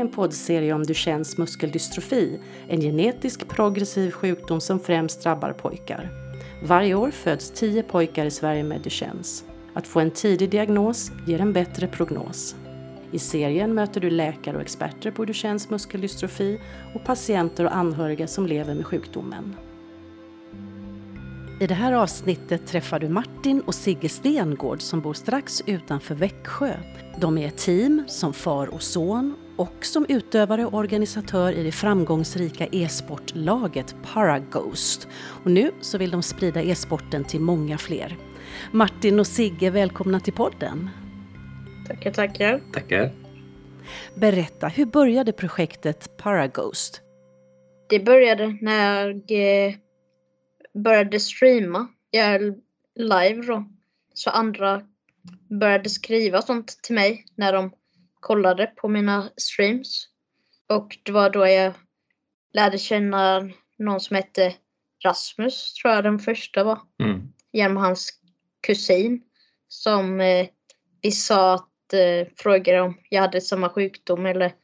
en 0.00 0.10
poddserie 0.10 0.74
om 0.74 0.82
Duchennes 0.82 1.38
muskeldystrofi, 1.38 2.40
en 2.68 2.80
genetisk 2.80 3.48
progressiv 3.48 4.10
sjukdom 4.10 4.60
som 4.60 4.80
främst 4.80 5.22
drabbar 5.22 5.52
pojkar. 5.52 6.10
Varje 6.62 6.94
år 6.94 7.10
föds 7.10 7.50
10 7.50 7.82
pojkar 7.82 8.26
i 8.26 8.30
Sverige 8.30 8.64
med 8.64 8.80
Duchennes. 8.80 9.44
Att 9.74 9.86
få 9.86 10.00
en 10.00 10.10
tidig 10.10 10.50
diagnos 10.50 11.12
ger 11.26 11.40
en 11.40 11.52
bättre 11.52 11.86
prognos. 11.86 12.56
I 13.12 13.18
serien 13.18 13.74
möter 13.74 14.00
du 14.00 14.10
läkare 14.10 14.56
och 14.56 14.62
experter 14.62 15.10
på 15.10 15.24
Duchennes 15.24 15.70
muskeldystrofi 15.70 16.60
och 16.94 17.04
patienter 17.04 17.64
och 17.64 17.76
anhöriga 17.76 18.26
som 18.26 18.46
lever 18.46 18.74
med 18.74 18.86
sjukdomen. 18.86 19.54
I 21.60 21.66
det 21.66 21.74
här 21.74 21.92
avsnittet 21.92 22.66
träffar 22.66 22.98
du 22.98 23.08
Martin 23.08 23.60
och 23.60 23.74
Sigge 23.74 24.08
Stengård 24.08 24.82
som 24.82 25.00
bor 25.00 25.14
strax 25.14 25.62
utanför 25.66 26.14
Växjö. 26.14 26.76
De 27.20 27.38
är 27.38 27.48
ett 27.48 27.56
team 27.56 28.04
som 28.06 28.32
far 28.32 28.66
och 28.66 28.82
son 28.82 29.34
och 29.60 29.84
som 29.84 30.06
utövare 30.08 30.66
och 30.66 30.74
organisatör 30.74 31.52
i 31.52 31.62
det 31.62 31.72
framgångsrika 31.72 32.66
e-sportlaget 32.72 33.96
Paraghost. 34.02 35.08
Och 35.44 35.50
nu 35.50 35.70
så 35.80 35.98
vill 35.98 36.10
de 36.10 36.22
sprida 36.22 36.62
e-sporten 36.62 37.24
till 37.24 37.40
många 37.40 37.78
fler. 37.78 38.16
Martin 38.72 39.20
och 39.20 39.26
Sigge, 39.26 39.70
välkomna 39.70 40.20
till 40.20 40.32
podden. 40.32 40.90
Tackar, 41.88 42.10
tackar. 42.10 42.60
Tackar. 42.72 43.12
Berätta, 44.14 44.68
hur 44.68 44.86
började 44.86 45.32
projektet 45.32 46.16
Paraghost? 46.16 47.02
Det 47.88 48.00
började 48.00 48.58
när 48.60 49.04
jag 49.04 49.10
eh, 49.30 49.74
började 50.74 51.20
streama 51.20 51.88
jag 52.10 52.40
live 52.94 53.42
då. 53.46 53.64
Så 54.14 54.30
andra 54.30 54.82
började 55.60 55.88
skriva 55.88 56.42
sånt 56.42 56.78
till 56.82 56.94
mig 56.94 57.24
när 57.34 57.52
de 57.52 57.70
kollade 58.20 58.66
på 58.66 58.88
mina 58.88 59.30
streams. 59.36 60.08
Och 60.68 60.98
det 61.02 61.12
var 61.12 61.30
då 61.30 61.46
jag 61.46 61.72
lärde 62.52 62.78
känna 62.78 63.50
någon 63.78 64.00
som 64.00 64.16
hette 64.16 64.54
Rasmus, 65.04 65.74
tror 65.74 65.94
jag 65.94 66.04
den 66.04 66.18
första 66.18 66.64
var. 66.64 66.80
Mm. 67.02 67.32
Genom 67.52 67.76
hans 67.76 68.20
kusin. 68.66 69.22
Som 69.68 70.20
eh, 70.20 70.48
vi 71.02 71.10
sa 71.10 71.54
att 71.54 71.92
eh, 71.92 72.28
frågade 72.36 72.80
om 72.80 72.98
jag 73.10 73.20
hade 73.20 73.40
samma 73.40 73.68
sjukdom 73.68 74.26
eller 74.26 74.54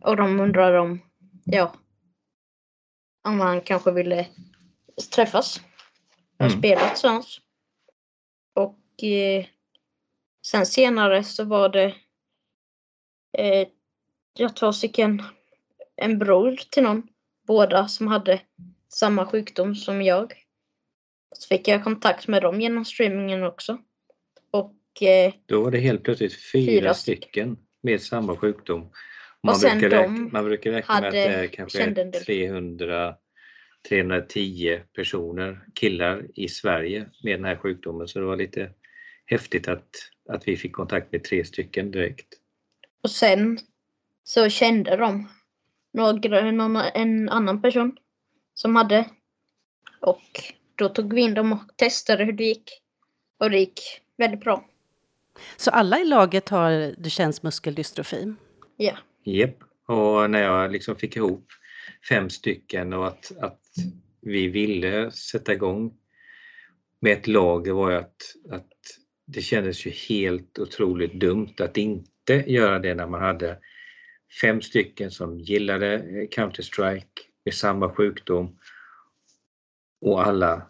och 0.00 0.16
de 0.16 0.40
undrade 0.40 0.78
om, 0.78 1.00
ja, 1.44 1.74
om 3.24 3.40
han 3.40 3.60
kanske 3.60 3.92
ville 3.92 4.26
träffas 5.14 5.60
och 6.38 6.46
Mm. 6.46 6.58
spela 6.58 6.88
tillsammans. 6.88 7.40
Och 8.54 9.04
eh, 9.04 9.46
sen 10.46 10.66
senare 10.66 11.24
så 11.24 11.44
var 11.44 11.68
det 11.68 11.94
eh, 13.38 13.68
jag 14.38 14.56
två 14.56 14.72
stycken, 14.72 15.22
en 15.96 16.18
bror 16.18 16.56
till 16.70 16.82
någon, 16.82 17.02
båda 17.46 17.88
som 17.88 18.06
hade 18.06 18.40
samma 18.88 19.26
sjukdom 19.26 19.74
som 19.74 20.02
jag. 20.02 20.32
Så 21.34 21.48
fick 21.48 21.68
jag 21.68 21.84
kontakt 21.84 22.28
med 22.28 22.42
dem 22.42 22.60
genom 22.60 22.84
streamingen 22.84 23.42
också. 23.42 23.78
Och 24.50 25.02
eh, 25.02 25.32
Då 25.46 25.62
var 25.64 25.70
det 25.70 25.78
helt 25.78 26.04
plötsligt 26.04 26.52
fyra, 26.52 26.70
Fyra 26.70 26.94
stycken 26.94 27.56
med 27.82 28.02
samma 28.02 28.36
sjukdom. 28.36 28.90
Man, 29.42 29.60
brukar, 29.60 29.90
räkna, 29.90 30.28
man 30.32 30.44
brukar 30.44 30.70
räkna 30.70 31.00
med 31.00 31.08
att 31.08 31.12
det 31.12 31.24
är 31.24 31.46
kanske 31.46 31.78
kände 31.78 32.02
en 32.02 32.10
del. 32.10 32.24
300 32.24 33.16
310 33.88 34.80
personer, 34.94 35.60
killar 35.74 36.26
i 36.34 36.48
Sverige 36.48 37.06
med 37.22 37.38
den 37.38 37.44
här 37.44 37.56
sjukdomen 37.56 38.08
så 38.08 38.18
det 38.18 38.24
var 38.24 38.36
lite 38.36 38.70
häftigt 39.26 39.68
att, 39.68 39.88
att 40.28 40.48
vi 40.48 40.56
fick 40.56 40.72
kontakt 40.72 41.12
med 41.12 41.24
tre 41.24 41.44
stycken 41.44 41.90
direkt. 41.90 42.28
Och 43.02 43.10
sen 43.10 43.58
så 44.24 44.48
kände 44.48 44.96
de 44.96 45.28
några, 45.92 46.50
någon, 46.50 46.76
en 46.76 47.28
annan 47.28 47.62
person 47.62 47.96
som 48.54 48.76
hade. 48.76 49.08
Och 50.00 50.22
då 50.74 50.88
tog 50.88 51.14
vi 51.14 51.20
in 51.20 51.34
dem 51.34 51.52
och 51.52 51.76
testade 51.76 52.24
hur 52.24 52.32
det 52.32 52.44
gick. 52.44 52.70
Och 53.38 53.50
det 53.50 53.58
gick 53.58 53.80
väldigt 54.16 54.40
bra. 54.40 54.64
Så 55.56 55.70
alla 55.70 56.00
i 56.00 56.04
laget 56.04 56.48
har 56.48 56.94
Duchennes 57.02 57.42
muskeldystrofi? 57.42 58.34
Ja. 58.76 58.98
Japp. 59.24 59.56
Och 59.86 60.30
när 60.30 60.42
jag 60.42 60.72
liksom 60.72 60.96
fick 60.96 61.16
ihop 61.16 61.46
fem 62.08 62.30
stycken 62.30 62.92
och 62.92 63.06
att, 63.06 63.32
att 63.40 63.62
vi 64.20 64.46
ville 64.48 65.10
sätta 65.10 65.52
igång 65.52 65.94
med 67.00 67.12
ett 67.12 67.26
lag, 67.26 67.64
det 67.64 67.72
var 67.72 67.90
ju 67.90 67.96
att, 67.96 68.22
att 68.50 68.72
det 69.26 69.42
kändes 69.42 69.86
ju 69.86 69.90
helt 69.90 70.58
otroligt 70.58 71.12
dumt 71.12 71.54
att 71.60 71.76
inte 71.76 72.11
göra 72.30 72.78
det 72.78 72.94
när 72.94 73.06
man 73.06 73.20
hade 73.22 73.58
fem 74.40 74.62
stycken 74.62 75.10
som 75.10 75.38
gillade 75.38 75.94
eh, 75.94 76.28
Counter-Strike 76.28 77.06
med 77.44 77.54
samma 77.54 77.90
sjukdom 77.94 78.58
och 80.00 80.26
alla 80.26 80.62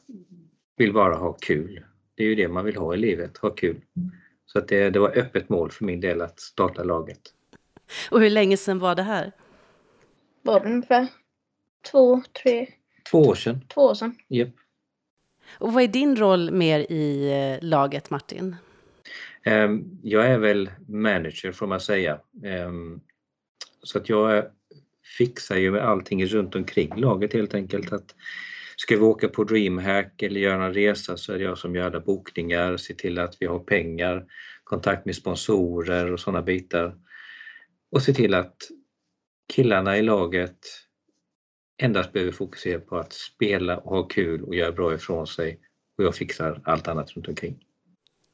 vill 0.77 0.93
bara 0.93 1.15
ha 1.15 1.33
kul. 1.33 1.85
Det 2.15 2.23
är 2.25 2.29
ju 2.29 2.35
det 2.35 2.49
man 2.49 2.65
vill 2.65 2.77
ha 2.77 2.95
i 2.95 2.97
livet, 2.97 3.39
ha 3.39 3.51
kul. 3.51 3.81
Så 4.47 4.59
att 4.59 4.69
det, 4.69 4.91
det 4.91 4.99
var 4.99 5.19
öppet 5.19 5.49
mål 5.49 5.71
för 5.71 5.85
min 5.85 6.01
del 6.01 6.21
att 6.21 6.41
starta 6.41 6.83
laget. 6.83 7.21
Och 8.11 8.21
hur 8.21 8.31
länge 8.31 8.57
sedan 8.57 8.79
var 8.79 8.95
det 8.95 9.03
här? 9.03 9.33
Var 10.43 10.61
det 10.61 10.67
ungefär 10.71 11.07
två, 11.91 12.23
tre, 12.43 12.67
Två 13.11 13.19
år 13.19 13.35
sedan. 13.35 13.61
två 13.75 13.81
år 13.81 13.95
sedan. 13.95 14.15
Japp. 14.29 14.49
Och 15.59 15.73
vad 15.73 15.83
är 15.83 15.89
din 15.89 16.17
roll 16.17 16.51
mer 16.51 16.79
i 16.93 17.31
eh, 17.33 17.69
laget, 17.69 18.11
Martin? 18.11 18.57
Ehm, 19.45 20.01
jag 20.03 20.27
är 20.27 20.39
väl 20.39 20.71
manager 20.89 21.53
får 21.53 21.67
man 21.67 21.81
säga. 21.81 22.21
Ehm, 22.45 23.01
så 23.83 23.99
att 23.99 24.09
jag 24.09 24.45
fixar 25.19 25.57
ju 25.57 25.71
med 25.71 25.83
allting 25.83 26.27
runt 26.27 26.55
omkring 26.55 26.97
laget 26.97 27.33
helt 27.33 27.55
enkelt. 27.55 27.93
Att 27.93 28.15
ska 28.77 28.97
vi 28.97 29.03
åka 29.03 29.29
på 29.29 29.45
DreamHack 29.45 30.23
eller 30.23 30.41
göra 30.41 30.65
en 30.65 30.75
resa 30.75 31.17
så 31.17 31.33
är 31.33 31.39
det 31.39 31.45
jag 31.45 31.59
som 31.59 31.75
gör 31.75 31.87
alla 31.87 32.01
bokningar, 32.01 32.77
ser 32.77 32.95
till 32.95 33.19
att 33.19 33.37
vi 33.41 33.47
har 33.47 33.59
pengar, 33.59 34.27
kontakt 34.65 35.07
med 35.07 35.17
sponsorer 35.17 36.13
och 36.13 36.21
sådana 36.21 36.43
bitar. 36.43 36.97
Och 37.91 38.03
se 38.03 38.13
till 38.15 38.35
att 38.35 38.57
killarna 39.55 39.99
i 39.99 40.03
laget 40.03 40.59
endast 41.83 42.13
behöver 42.13 42.33
fokusera 42.33 42.81
på 42.81 42.97
att 42.97 43.13
spela 43.13 43.79
och 43.79 43.97
ha 43.97 44.03
kul 44.03 44.43
och 44.43 44.55
göra 44.55 44.73
bra 44.73 44.95
ifrån 44.95 45.27
sig. 45.27 45.61
Och 45.99 46.05
jag 46.05 46.15
fixar 46.15 46.61
allt 46.65 46.89
annat 46.89 47.11
runt 47.17 47.29
omkring. 47.29 47.65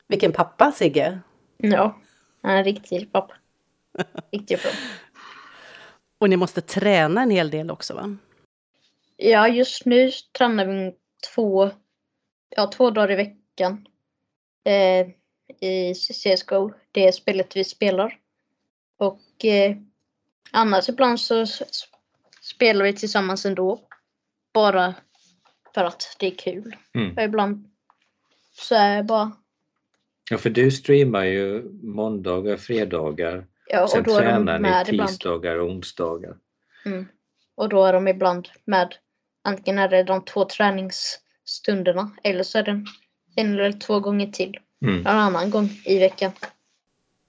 Vilken 0.08 0.32
pappa, 0.32 0.72
Sigge! 0.72 1.20
Ja, 1.56 1.98
han 2.42 2.52
är 2.52 2.56
en 2.58 2.64
riktig 2.64 3.12
pappa. 3.12 3.34
Riktigt 4.32 4.62
bra. 4.62 4.70
Och 6.18 6.30
ni 6.30 6.36
måste 6.36 6.60
träna 6.60 7.22
en 7.22 7.30
hel 7.30 7.50
del 7.50 7.70
också, 7.70 7.94
va? 7.94 8.16
Ja, 9.16 9.48
just 9.48 9.84
nu 9.84 10.10
tränar 10.38 10.66
vi 10.66 10.94
två, 11.34 11.70
ja, 12.48 12.66
två 12.66 12.90
dagar 12.90 13.10
i 13.10 13.16
veckan. 13.16 13.86
Eh, 14.64 15.06
I 15.68 15.94
CSGO, 15.94 16.72
det 16.92 17.12
spelet 17.12 17.56
vi 17.56 17.64
spelar. 17.64 18.18
Och 18.96 19.44
eh, 19.44 19.76
annars 20.52 20.88
ibland 20.88 21.20
så 21.20 21.46
spelar 22.40 22.84
vi 22.84 22.92
tillsammans 22.92 23.46
ändå. 23.46 23.80
Bara 24.54 24.94
för 25.74 25.84
att 25.84 26.16
det 26.18 26.26
är 26.26 26.36
kul. 26.36 26.76
Mm. 26.94 27.16
Och 27.16 27.22
ibland 27.22 27.70
så 28.52 28.74
är 28.74 28.96
det 28.96 29.02
bara, 29.02 29.32
Ja, 30.30 30.38
för 30.38 30.50
du 30.50 30.70
streamar 30.70 31.24
ju 31.24 31.62
måndagar, 31.82 32.56
fredagar. 32.56 33.46
ja, 33.66 33.82
och 33.82 33.90
Sen 33.90 34.02
då 34.02 34.10
är 34.16 34.20
de 34.20 34.20
tränar 34.24 34.58
med 34.58 34.86
ni 34.86 34.92
ibland. 34.92 35.08
tisdagar 35.10 35.56
och 35.56 35.70
onsdagar. 35.70 36.36
Mm. 36.84 37.06
Och 37.54 37.68
då 37.68 37.84
är 37.84 37.92
de 37.92 38.08
ibland 38.08 38.48
med, 38.64 38.94
antingen 39.44 39.78
är 39.78 39.88
det 39.88 40.02
de 40.02 40.24
två 40.24 40.44
träningsstunderna 40.44 42.10
eller 42.22 42.42
så 42.42 42.58
är 42.58 42.62
det 42.62 42.84
en 43.36 43.52
eller 43.52 43.72
två 43.72 44.00
gånger 44.00 44.26
till. 44.26 44.58
Mm. 44.82 45.00
En 45.00 45.06
annan 45.06 45.50
gång 45.50 45.68
i 45.84 45.98
veckan. 45.98 46.32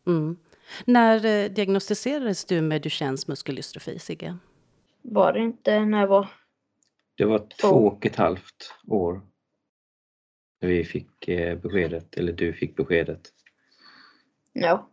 Mm. 0.08 0.38
När 0.86 1.26
eh, 1.26 1.50
diagnostiserades 1.50 2.46
du 2.46 2.62
med 2.62 2.82
Duchennes 2.82 3.28
muskeldystrofi, 3.28 4.00
Sigge? 4.00 4.38
Var 5.02 5.34
det 5.34 5.40
inte 5.40 5.80
när 5.80 6.00
jag 6.00 6.08
var... 6.08 6.28
Det 7.18 7.26
var 7.26 7.48
två 7.62 7.68
och 7.68 8.06
ett 8.06 8.16
halvt 8.16 8.74
år 8.88 9.22
när 10.60 10.70
vi 10.70 10.84
fick 10.84 11.28
eh, 11.28 11.58
beskedet, 11.58 12.18
eller 12.18 12.34
du 12.34 12.54
fick 12.54 12.76
beskedet. 12.76 13.22
Ja. 14.54 14.90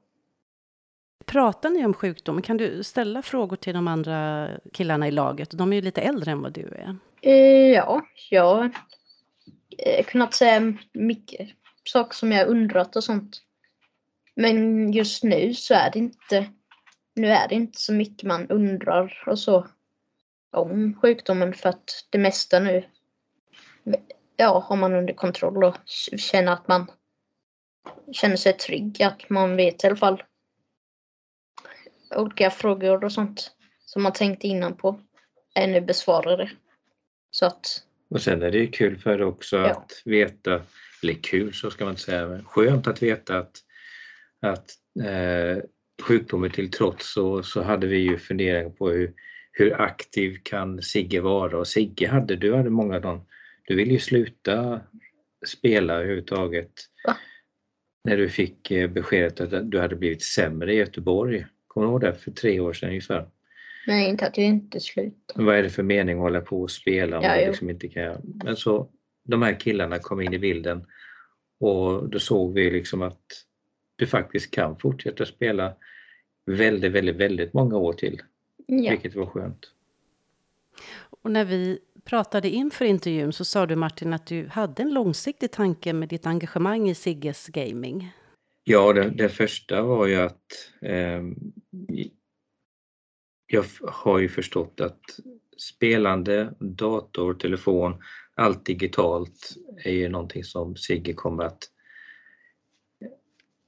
Pratar 1.26 1.70
ni 1.70 1.84
om 1.84 1.94
sjukdomen? 1.94 2.42
Kan 2.42 2.56
du 2.56 2.82
ställa 2.82 3.22
frågor 3.22 3.56
till 3.56 3.74
de 3.74 3.88
andra 3.88 4.48
killarna 4.72 5.08
i 5.08 5.10
laget? 5.10 5.50
De 5.50 5.72
är 5.72 5.76
ju 5.76 5.82
lite 5.82 6.00
äldre 6.00 6.30
än 6.30 6.42
vad 6.42 6.52
du 6.52 6.62
är. 6.62 6.96
Eh, 7.22 7.72
ja, 7.72 8.06
jag 8.30 8.54
har 8.54 8.70
eh, 9.78 10.04
kunnat 10.04 10.34
säga 10.34 10.74
mycket 10.92 11.48
saker 11.84 12.14
som 12.14 12.32
jag 12.32 12.48
undrat 12.48 12.96
och 12.96 13.04
sånt. 13.04 13.42
Men 14.34 14.92
just 14.92 15.24
nu 15.24 15.54
så 15.54 15.74
är 15.74 15.90
det 15.90 15.98
inte... 15.98 16.46
Nu 17.14 17.28
är 17.28 17.48
det 17.48 17.54
inte 17.54 17.80
så 17.80 17.92
mycket 17.92 18.22
man 18.22 18.50
undrar 18.50 19.22
och 19.26 19.38
så 19.38 19.66
om 20.52 20.94
sjukdomen 21.02 21.54
för 21.54 21.69
att 21.69 22.06
det 22.10 22.19
mesta 22.19 22.60
nu 22.60 22.84
ja, 24.36 24.64
har 24.68 24.76
man 24.76 24.94
under 24.94 25.14
kontroll 25.14 25.64
och 25.64 25.76
känner 26.18 26.52
att 26.52 26.68
man 26.68 26.90
känner 28.12 28.36
sig 28.36 28.52
trygg. 28.52 29.02
Att 29.02 29.30
man 29.30 29.56
vet 29.56 29.84
i 29.84 29.86
alla 29.86 29.96
fall 29.96 30.22
olika 32.16 32.50
frågor 32.50 33.04
och 33.04 33.12
sånt 33.12 33.50
som 33.84 34.02
man 34.02 34.12
tänkte 34.12 34.46
innan 34.46 34.76
på 34.76 35.00
är 35.54 35.66
nu 35.66 35.80
besvarade. 35.80 36.50
Så 37.30 37.46
att, 37.46 37.82
Och 38.10 38.22
sen 38.22 38.42
är 38.42 38.50
det 38.50 38.58
ju 38.58 38.66
kul 38.66 38.98
för 38.98 39.22
också 39.22 39.56
Ja. 39.56 39.70
att 39.70 40.02
veta, 40.04 40.62
eller 41.02 41.14
kul 41.14 41.54
så 41.54 41.70
ska 41.70 41.84
man 41.84 41.92
inte 41.92 42.02
säga, 42.02 42.26
men 42.28 42.44
skönt 42.44 42.86
att 42.86 43.02
veta 43.02 43.38
att, 43.38 43.56
att 44.42 44.70
eh, 45.06 45.62
sjukdomen 46.02 46.50
till 46.50 46.70
trots 46.70 47.12
så, 47.12 47.42
så 47.42 47.62
hade 47.62 47.86
vi 47.86 47.96
ju 47.98 48.18
funderingar 48.18 48.70
på 48.70 48.90
hur, 48.90 49.12
hur 49.52 49.80
aktiv 49.80 50.40
kan 50.42 50.82
Sigge 50.82 51.20
vara 51.20 51.58
och 51.58 51.68
Sigge 51.68 52.08
hade, 52.08 52.36
du 52.36 52.54
hade 52.54 52.70
många 52.70 53.00
dagar, 53.00 53.20
du 53.66 53.76
ville 53.76 53.92
ju 53.92 53.98
sluta 53.98 54.80
spela 55.46 55.94
överhuvudtaget 55.94 56.72
Va? 57.06 57.16
när 58.04 58.16
du 58.16 58.28
fick 58.28 58.70
eh, 58.70 58.90
beskedet 58.90 59.40
att 59.52 59.70
du 59.70 59.80
hade 59.80 59.96
blivit 59.96 60.22
sämre 60.22 60.72
i 60.72 60.76
Göteborg. 60.76 61.46
Kommer 61.66 61.86
du 61.86 61.90
ihåg 61.90 62.00
det? 62.00 62.14
För 62.14 62.30
tre 62.30 62.60
år 62.60 62.72
sedan 62.72 62.88
ungefär. 62.88 63.28
nej, 63.86 64.08
inte 64.08 64.26
att 64.26 64.36
jag 64.38 64.46
inte 64.46 64.80
slutar. 64.80 65.42
Vad 65.42 65.56
är 65.56 65.62
det 65.62 65.70
för 65.70 65.82
mening 65.82 66.16
att 66.16 66.22
hålla 66.22 66.40
på 66.40 66.62
och 66.62 66.70
spela 66.70 67.18
om 67.18 67.22
Ja, 67.24 67.28
man 67.28 67.40
jo. 67.40 67.46
liksom 67.46 67.70
inte 67.70 67.88
kan... 67.88 68.20
Men 68.44 68.56
så 68.56 68.90
de 69.24 69.42
här 69.42 69.60
killarna 69.60 69.98
kom 69.98 70.20
in 70.20 70.34
i 70.34 70.38
bilden 70.38 70.86
och 71.60 72.08
då 72.10 72.19
såg 72.19 72.52
vi 72.54 72.70
liksom 72.70 73.02
att 73.02 73.20
du 73.96 74.06
faktiskt 74.06 74.50
kan 74.50 74.78
fortsätta 74.78 75.26
spela 75.26 75.74
väldigt, 76.46 76.92
väldigt, 76.92 77.16
väldigt 77.16 77.52
många 77.54 77.76
år 77.76 77.92
till, 77.92 78.22
Ja, 78.66 78.90
vilket 78.90 79.14
var 79.14 79.26
skönt. 79.26 79.72
Och 81.22 81.30
när 81.30 81.44
vi 81.44 81.78
pratade 82.06 82.49
inför 82.49 82.85
intervjun 82.85 83.32
så 83.32 83.44
sa 83.44 83.67
du 83.67 83.76
Martin 83.76 84.12
att 84.12 84.26
du 84.26 84.47
hade 84.47 84.82
en 84.82 84.94
långsiktig 84.94 85.50
tanke 85.50 85.93
med 85.93 86.08
ditt 86.08 86.26
engagemang 86.26 86.88
i 86.88 86.94
Sigges 86.94 87.47
gaming. 87.47 88.12
Ja, 88.64 88.93
det, 88.93 89.11
det 89.11 89.29
första 89.29 89.82
var 89.82 90.06
ju 90.06 90.17
att 90.17 90.43
eh, 90.82 91.23
jag 93.47 93.64
har 93.82 94.19
ju 94.19 94.29
förstått 94.29 94.81
att 94.81 95.00
spelande, 95.58 96.55
dator, 96.61 97.35
telefon, 97.35 98.03
allt 98.35 98.67
digitalt 98.67 99.56
är 99.85 99.93
ju 99.93 100.08
någonting 100.08 100.44
som 100.44 100.76
Sigge 100.76 101.12
kommer 101.12 101.44
att 101.44 101.70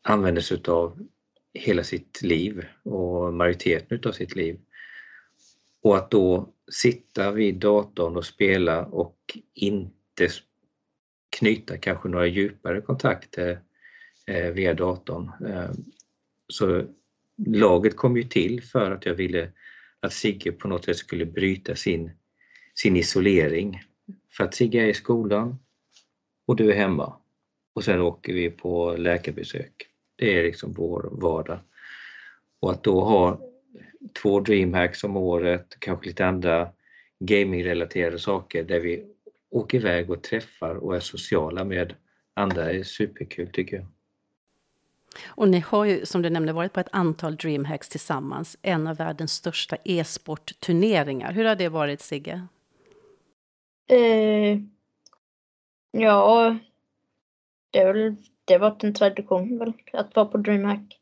använda 0.02 0.40
sig 0.40 0.56
utav 0.56 1.06
hela 1.54 1.84
sitt 1.84 2.22
liv 2.22 2.64
och 2.82 3.34
majoriteten 3.34 3.98
utav 3.98 4.12
sitt 4.12 4.36
liv. 4.36 4.60
Och 5.82 5.96
att 5.96 6.10
då 6.10 6.52
sitta 6.72 7.32
vid 7.32 7.54
datorn 7.54 8.16
och 8.16 8.24
spela 8.24 8.84
och 8.84 9.38
inte 9.54 10.28
knyta 11.30 11.78
kanske 11.78 12.08
några 12.08 12.26
djupare 12.26 12.80
kontakter 12.80 13.60
eh, 14.26 14.50
via 14.50 14.74
datorn. 14.74 15.30
Eh, 15.46 15.70
så 16.48 16.84
laget 17.46 17.96
kom 17.96 18.16
ju 18.16 18.22
till 18.22 18.62
för 18.62 18.90
att 18.90 19.06
jag 19.06 19.14
ville 19.14 19.52
att 20.00 20.12
Sigge 20.12 20.52
på 20.52 20.68
något 20.68 20.84
sätt 20.84 20.96
skulle 20.96 21.26
bryta 21.26 21.74
sin, 21.74 22.10
sin 22.74 22.96
isolering. 22.96 23.82
För 24.30 24.44
att 24.44 24.54
Sigge 24.54 24.82
är 24.82 24.86
i 24.86 24.94
skolan 24.94 25.58
och 26.46 26.56
du 26.56 26.70
är 26.70 26.76
hemma. 26.76 27.16
Och 27.72 27.84
sen 27.84 28.00
åker 28.00 28.32
vi 28.32 28.50
på 28.50 28.96
läkarbesök. 28.96 29.72
Det 30.16 30.38
är 30.38 30.42
liksom 30.42 30.72
vår 30.72 31.08
vardag. 31.12 31.58
Och 32.60 32.70
att 32.70 32.84
då 32.84 33.00
ha 33.00 33.47
två 34.22 34.40
DreamHacks 34.40 35.04
om 35.04 35.16
året, 35.16 35.76
kanske 35.78 36.06
lite 36.06 36.26
andra 36.26 36.68
gamingrelaterade 37.18 38.18
saker 38.18 38.64
där 38.64 38.80
vi 38.80 39.06
åker 39.50 39.78
iväg 39.78 40.10
och 40.10 40.22
träffar 40.22 40.74
och 40.74 40.96
är 40.96 41.00
sociala 41.00 41.64
med 41.64 41.94
andra 42.34 42.70
är 42.72 42.82
superkul 42.82 43.48
tycker 43.52 43.76
jag. 43.76 43.86
Och 45.26 45.48
ni 45.48 45.60
har 45.60 45.84
ju, 45.84 46.06
som 46.06 46.22
du 46.22 46.30
nämnde, 46.30 46.52
varit 46.52 46.72
på 46.72 46.80
ett 46.80 46.88
antal 46.92 47.36
DreamHacks 47.36 47.88
tillsammans. 47.88 48.58
En 48.62 48.86
av 48.86 48.96
världens 48.96 49.32
största 49.32 49.76
e-sportturneringar. 49.84 51.32
Hur 51.32 51.44
har 51.44 51.56
det 51.56 51.68
varit, 51.68 52.00
Sigge? 52.00 52.46
eh, 53.88 54.58
ja 55.90 56.58
det 57.70 57.78
har 57.78 57.94
väl 57.94 58.16
det 58.44 58.54
har 58.54 58.60
varit 58.60 58.84
en 58.84 58.94
tradition 58.94 59.58
väl, 59.58 59.72
att 59.92 60.16
vara 60.16 60.26
på 60.26 60.38
DreamHack. 60.38 61.00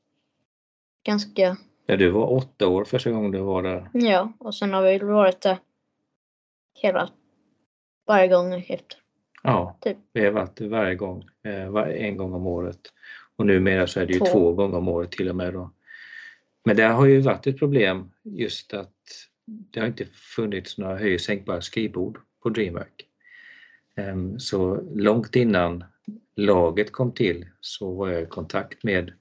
Ganska, 1.02 1.56
Ja, 1.86 1.96
du 1.96 2.10
var 2.10 2.32
åtta 2.32 2.68
år 2.68 2.84
första 2.84 3.10
gången 3.10 3.30
du 3.30 3.38
var 3.38 3.62
där. 3.62 3.90
ja, 3.92 4.32
och 4.38 4.54
sen 4.54 4.72
har 4.72 4.82
vi 4.82 4.98
varit 4.98 5.40
där 5.40 5.58
hela, 6.74 7.10
varje 8.06 8.28
gång 8.28 8.54
efter. 8.54 8.98
Ja, 9.42 9.78
Typ. 9.80 9.96
vi 10.12 10.24
har 10.24 10.32
varit 10.32 10.56
där 10.56 10.68
varje 10.68 10.94
gång, 10.94 11.24
eh, 11.44 11.76
en 12.06 12.16
gång 12.16 12.34
om 12.34 12.46
året. 12.46 12.80
Och 13.36 13.46
numera 13.46 13.86
så 13.86 14.00
är 14.00 14.06
det 14.06 14.12
ju 14.12 14.18
Två. 14.18 14.26
två. 14.26 14.52
gånger 14.52 14.76
om 14.78 14.88
året 14.88 15.10
till 15.12 15.28
och 15.28 15.36
med. 15.36 15.52
Då. 15.52 15.70
Men 16.64 16.76
det 16.76 16.82
har 16.84 17.06
ju 17.06 17.20
varit 17.20 17.46
ett 17.46 17.58
problem 17.58 18.10
just 18.22 18.74
att 18.74 18.92
det 19.46 19.80
har 19.80 19.86
inte 19.86 20.04
funnits 20.06 20.78
några 20.78 20.96
höj 20.96 21.14
och 21.14 21.20
sänkbara 21.20 21.60
skrivbord 21.60 22.18
på 22.42 22.48
DreamHack. 22.48 23.06
Ehm, 23.96 24.38
Så 24.38 24.80
långt 24.94 25.36
innan 25.36 25.84
laget 26.36 26.92
kom 26.92 27.12
till 27.12 27.46
så 27.60 27.94
var 27.94 28.08
jag 28.08 28.22
i 28.22 28.26
kontakt 28.26 28.84
med 28.84 29.12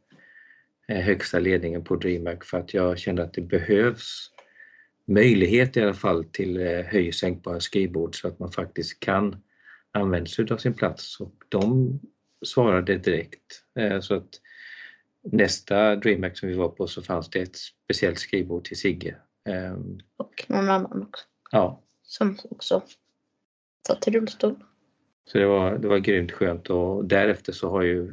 högsta 0.88 1.40
ledningen 1.40 1.84
på 1.84 1.96
DreamHack 1.96 2.44
för 2.46 2.58
att 2.58 2.74
jag 2.74 3.00
kände 3.00 3.24
att 3.24 3.34
det 3.34 3.42
behövs 3.42 4.32
möjlighet 5.08 5.78
i 5.78 5.82
alla 5.82 5.94
fall 5.94 6.24
till 6.24 6.58
eh, 6.68 6.82
höj 6.82 7.08
och 7.08 7.14
sänkbara 7.16 7.60
skrivbord 7.60 8.22
så 8.22 8.28
att 8.28 8.40
man 8.40 8.52
faktiskt 8.52 9.00
kan 9.00 9.36
använda 9.92 10.30
sig 10.30 10.46
av 10.52 10.58
sin 10.58 10.74
plats 10.74 11.20
och 11.20 11.34
de 11.50 12.00
svarade 12.46 12.98
direkt. 12.98 13.64
Eh, 13.80 14.00
Så 14.00 14.16
att 14.16 14.30
nästa 15.32 15.96
DreamHack 15.96 16.38
som 16.38 16.50
vi 16.50 16.56
var 16.56 16.70
på 16.70 16.88
så 16.88 17.02
fanns 17.02 17.30
det 17.30 17.40
ett 17.40 17.56
speciellt 17.58 18.20
skrivbord 18.20 18.66
till 18.66 18.78
Sigge. 18.78 19.16
Ehm, 19.50 20.00
Och 20.18 20.46
någon 20.48 20.70
annan 20.70 21.02
också. 21.04 21.24
Ja, 21.52 21.82
Som 22.04 22.38
också 22.50 22.84
satt 23.88 24.08
i 24.08 24.12
rullstol. 24.12 24.56
så 25.32 25.38
det 25.38 25.46
var, 25.46 25.78
det 25.78 25.88
var 25.88 25.98
grymt 25.98 26.32
skönt 26.32 26.70
och 26.70 27.06
därefter 27.06 27.54
så 27.54 27.70
har 27.70 27.82
ju 27.82 28.12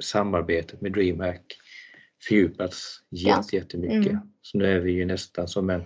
samarbetet 0.00 0.80
med 0.80 0.92
DreamHack 0.92 1.58
fördjupats 2.28 3.02
Ja. 3.08 3.36
jätte, 3.36 3.56
jättemycket. 3.56 4.12
Mm. 4.12 4.18
Så 4.42 4.58
nu 4.58 4.64
är 4.66 4.80
vi 4.80 4.92
ju 4.92 5.04
nästan 5.04 5.48
som 5.48 5.70
en 5.70 5.82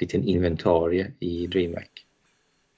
liten 0.00 0.24
inventarie 0.24 1.12
i 1.20 1.46
DreamHack. 1.46 2.06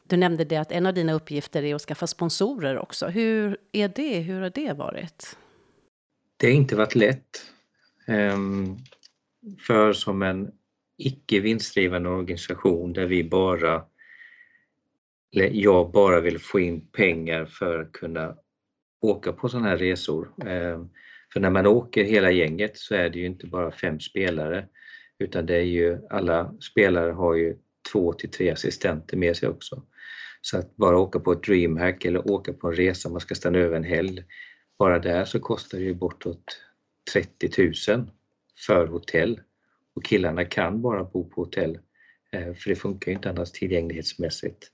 Du 0.07 0.17
nämnde 0.17 0.45
det 0.45 0.57
att 0.57 0.73
en 0.73 0.87
av 0.87 0.95
dina 0.95 1.13
uppgifter 1.13 1.63
är 1.63 1.75
att 1.75 1.83
skaffa 1.83 2.07
sponsorer 2.07 2.79
också. 2.79 3.07
Hur 3.07 3.57
är 3.73 3.89
det? 3.89 4.19
Hur 4.21 4.41
har 4.41 4.51
det 4.51 4.73
varit? 4.73 5.37
Det 6.37 6.47
har 6.47 6.55
inte 6.55 6.77
varit 6.77 6.95
lätt. 6.95 7.43
Ehm, 8.07 8.77
För 9.67 9.93
som 9.93 10.23
en 10.23 10.53
icke 10.97 11.41
vinstdrivande 11.41 12.09
organisation 12.09 12.93
där 12.93 13.07
vi 13.07 13.25
bara, 13.25 13.85
eller 15.35 15.51
jag 15.53 15.91
bara 15.91 16.21
vill 16.21 16.39
få 16.39 16.61
in 16.61 16.81
pengar 16.87 17.47
för 17.47 17.81
att 17.83 17.93
kunna 17.93 18.37
åka 19.01 19.33
på 19.33 19.49
sådana 19.49 19.69
här 19.69 19.77
resor. 19.79 20.33
För 21.33 21.41
när 21.41 21.51
man 21.51 21.67
åker 21.67 22.05
hela 22.05 22.31
gänget 22.31 22.77
så 22.79 22.95
är 22.95 23.11
det 23.11 23.19
ju 23.19 23.27
inte 23.27 23.47
bara 23.47 23.73
fem 23.73 24.01
spelare 24.01 24.67
utan 25.19 25.47
det 25.47 25.57
är 25.57 25.63
ju 25.63 25.99
alla 26.11 26.55
spelare 26.61 27.13
har 27.13 27.35
ju 27.35 27.57
två 27.93 28.13
till 28.13 28.31
tre 28.31 28.51
assistenter 28.51 29.17
med 29.17 29.37
sig 29.37 29.49
också. 29.49 29.83
Så 30.41 30.59
att 30.59 30.77
bara 30.77 30.99
åka 30.99 31.21
på 31.21 31.33
ett 31.33 31.43
DreamHack 31.43 32.05
eller 32.05 32.31
åka 32.31 32.53
på 32.53 32.69
en 32.69 32.75
resa, 32.75 33.09
man 33.09 33.21
ska 33.21 33.35
stanna 33.35 33.59
över 33.59 33.77
en 33.77 33.85
helg, 33.85 34.25
bara 34.79 34.99
där 34.99 35.25
så 35.25 35.41
kostar 35.41 35.79
det 35.79 35.85
ju 35.85 35.95
bortåt 35.95 36.61
30 37.13 37.93
000 37.93 38.11
för 38.67 38.87
hotell. 38.87 39.41
Och 39.95 40.05
killarna 40.05 40.45
kan 40.45 40.83
bara 40.83 41.05
bo 41.05 41.31
på 41.31 41.41
hotell 41.41 41.79
eh, 42.33 42.55
för 42.55 42.71
det 42.71 42.77
funkar 42.77 43.11
ju 43.11 43.17
inte 43.17 43.31
annars 43.31 43.53
tillgänglighetsmässigt. 43.53 44.73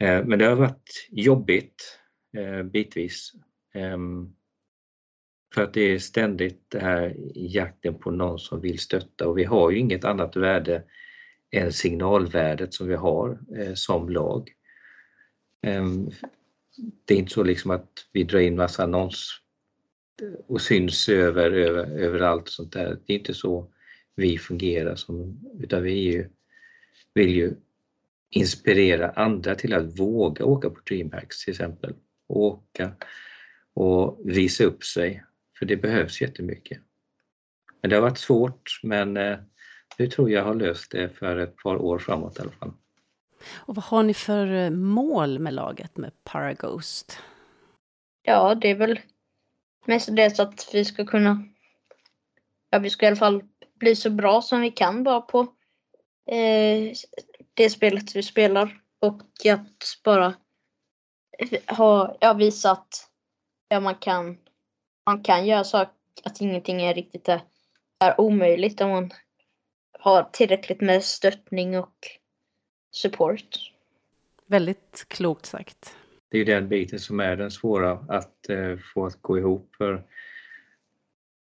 Eh, 0.00 0.24
men 0.24 0.38
det 0.38 0.44
har 0.44 0.56
varit 0.56 1.08
jobbigt 1.10 1.98
eh, 2.36 2.62
bitvis. 2.62 3.32
Ehm, 3.74 4.32
för 5.54 5.62
att 5.62 5.74
det 5.74 5.80
är 5.80 5.98
ständigt 5.98 6.64
det 6.68 6.80
här 6.80 7.16
jakten 7.34 7.94
på 7.98 8.10
någon 8.10 8.38
som 8.38 8.60
vill 8.60 8.78
stötta 8.78 9.28
och 9.28 9.38
vi 9.38 9.44
har 9.44 9.70
ju 9.70 9.78
inget 9.78 10.04
annat 10.04 10.36
värde 10.36 10.82
än 11.50 11.72
signalvärdet 11.72 12.74
som 12.74 12.88
vi 12.88 12.94
har 12.94 13.38
eh, 13.56 13.74
som 13.74 14.08
lag. 14.08 14.52
Ehm, 15.62 16.10
Det 17.04 17.14
är 17.14 17.18
inte 17.18 17.32
så 17.32 17.42
liksom 17.42 17.70
att 17.70 17.90
vi 18.12 18.24
drar 18.24 18.40
in 18.40 18.56
massa 18.56 18.82
annons 18.82 19.40
och 20.46 20.60
syns 20.60 21.08
över, 21.08 21.50
över, 21.50 21.86
överallt 21.86 22.42
och 22.42 22.48
sånt 22.48 22.72
där. 22.72 22.98
Det 23.06 23.12
är 23.12 23.18
inte 23.18 23.34
så 23.34 23.72
vi 24.14 24.38
fungerar 24.38 24.94
som, 24.94 25.40
utan 25.60 25.82
vi 25.82 25.92
ju, 25.92 26.28
vill 27.14 27.30
ju 27.30 27.54
inspirera 28.30 29.10
andra 29.10 29.54
till 29.54 29.74
att 29.74 29.98
våga 29.98 30.44
åka 30.44 30.70
på 30.70 30.80
DreamHacks 30.88 31.44
till 31.44 31.52
exempel. 31.52 31.94
Och 32.26 32.42
åka 32.42 32.92
och 33.74 34.20
visa 34.24 34.64
upp 34.64 34.84
sig, 34.84 35.22
för 35.58 35.66
det 35.66 35.76
behövs 35.76 36.20
jättemycket. 36.20 36.78
Men 37.80 37.90
det 37.90 37.96
har 37.96 38.02
varit 38.02 38.18
svårt 38.18 38.80
men 38.82 39.16
eh, 39.16 39.38
nu 39.98 40.06
tror 40.06 40.30
jag 40.30 40.44
har 40.44 40.54
löst 40.54 40.90
det 40.90 41.08
för 41.08 41.36
ett 41.36 41.56
par 41.56 41.76
år 41.76 41.98
framåt 41.98 42.38
i 42.38 42.42
alla 42.42 42.50
fall. 42.50 42.72
Och 43.54 43.74
vad 43.74 43.84
har 43.84 44.02
ni 44.02 44.14
för 44.14 44.46
eh, 44.46 44.70
mål 44.70 45.38
med 45.38 45.54
laget 45.54 45.96
med 45.96 46.12
Paraghost? 46.24 47.18
Ja, 48.22 48.54
det 48.54 48.68
är 48.68 48.74
väl 48.74 49.00
mest 49.84 50.16
det 50.16 50.36
så 50.36 50.42
att 50.42 50.70
vi 50.72 50.84
ska 50.84 51.06
kunna, 51.06 51.44
ja 52.70 52.78
vi 52.78 52.90
ska 52.90 53.06
i 53.06 53.08
alla 53.08 53.16
fall 53.16 53.42
bli 53.74 53.96
så 53.96 54.10
bra 54.10 54.42
som 54.42 54.60
vi 54.60 54.70
kan 54.70 55.04
bara 55.04 55.20
på 55.20 55.40
eh, 56.26 56.92
det 57.54 57.70
spelet 57.70 58.16
vi 58.16 58.22
spelar. 58.22 58.80
Och 59.00 59.46
att 59.52 60.02
bara 60.04 60.34
ha, 61.66 62.16
ja, 62.20 62.32
visa 62.32 62.70
att 62.70 63.10
ja, 63.68 63.80
man, 63.80 63.94
kan, 63.94 64.38
man 65.08 65.22
kan 65.22 65.46
göra 65.46 65.64
saker, 65.64 65.92
att 66.24 66.40
ingenting 66.40 66.82
är 66.82 66.94
riktigt 66.94 67.28
är, 67.28 67.40
är 67.98 68.20
omöjligt 68.20 68.80
om 68.80 68.90
man 68.90 69.10
har 69.92 70.28
tillräckligt 70.32 70.80
med 70.80 71.04
stöttning 71.04 71.78
och 71.78 71.94
support. 72.90 73.72
Väldigt 74.46 75.04
klokt 75.08 75.46
sagt. 75.46 75.96
Det 76.28 76.36
är 76.36 76.38
ju 76.38 76.44
den 76.44 76.68
biten 76.68 76.98
som 76.98 77.20
är 77.20 77.36
den 77.36 77.50
svåra 77.50 77.92
att 78.08 78.48
eh, 78.48 78.76
få 78.94 79.06
att 79.06 79.22
gå 79.22 79.38
ihop. 79.38 79.74
För 79.76 80.02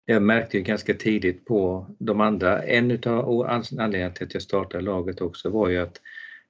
jag 0.04 0.23
märkte 0.23 0.56
ju 0.56 0.62
ganska 0.62 0.94
tidigt 0.94 1.44
på 1.44 1.87
de 1.99 2.21
andra, 2.21 2.62
en 2.62 3.02
av 3.06 3.47
anledningarna 3.78 4.14
till 4.14 4.26
att 4.26 4.35
jag 4.35 4.42
startade 4.42 4.85
laget 4.85 5.21
också 5.21 5.50
var 5.50 5.68
ju 5.68 5.78
att 5.78 6.00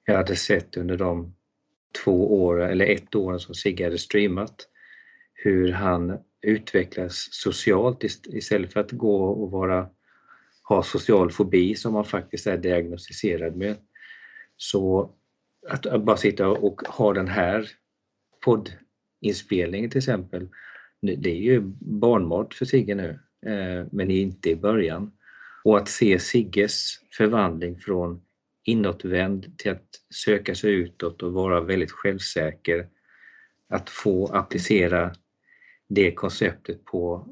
jag 0.05 0.15
hade 0.15 0.35
sett 0.35 0.77
under 0.77 0.97
de 0.97 1.35
två 2.03 2.43
åren, 2.43 2.69
eller 2.69 2.85
ett 2.85 3.15
år 3.15 3.37
som 3.37 3.55
Sigge 3.55 3.83
hade 3.83 3.97
streamat, 3.97 4.67
hur 5.33 5.71
han 5.71 6.19
utvecklas 6.45 7.27
socialt 7.31 8.03
istället 8.27 8.73
för 8.73 8.79
att 8.79 8.91
gå 8.91 9.25
och 9.25 9.51
vara, 9.51 9.89
ha 10.63 10.83
social 10.83 11.31
fobi 11.31 11.75
som 11.75 11.93
man 11.93 12.05
faktiskt 12.05 12.47
är 12.47 12.57
diagnostiserad 12.57 13.55
med. 13.55 13.75
Så 14.57 15.11
att 15.67 16.01
bara 16.01 16.17
sitta 16.17 16.47
och 16.47 16.81
ha 16.81 17.13
den 17.13 17.27
här 17.27 17.69
poddinspelningen 18.45 19.89
till 19.89 19.97
exempel, 19.97 20.49
det 21.01 21.29
är 21.29 21.41
ju 21.41 21.61
barnmat 21.79 22.53
för 22.53 22.65
Sigge 22.65 22.95
nu, 22.95 23.19
eh, 23.45 23.87
men 23.91 24.11
inte 24.11 24.49
i 24.49 24.55
början. 24.55 25.11
Och 25.63 25.77
att 25.77 25.89
se 25.89 26.19
Sigges 26.19 26.99
förvandling 27.17 27.79
från 27.79 28.21
inåtvänd 28.63 29.57
till 29.57 29.71
att 29.71 29.87
söka 30.25 30.55
sig 30.55 30.73
utåt 30.73 31.23
och 31.23 31.33
vara 31.33 31.61
väldigt 31.61 31.91
självsäker. 31.91 32.87
Att 33.69 33.89
få 33.89 34.27
applicera 34.27 35.15
det 35.87 36.11
konceptet 36.11 36.85
på 36.85 37.27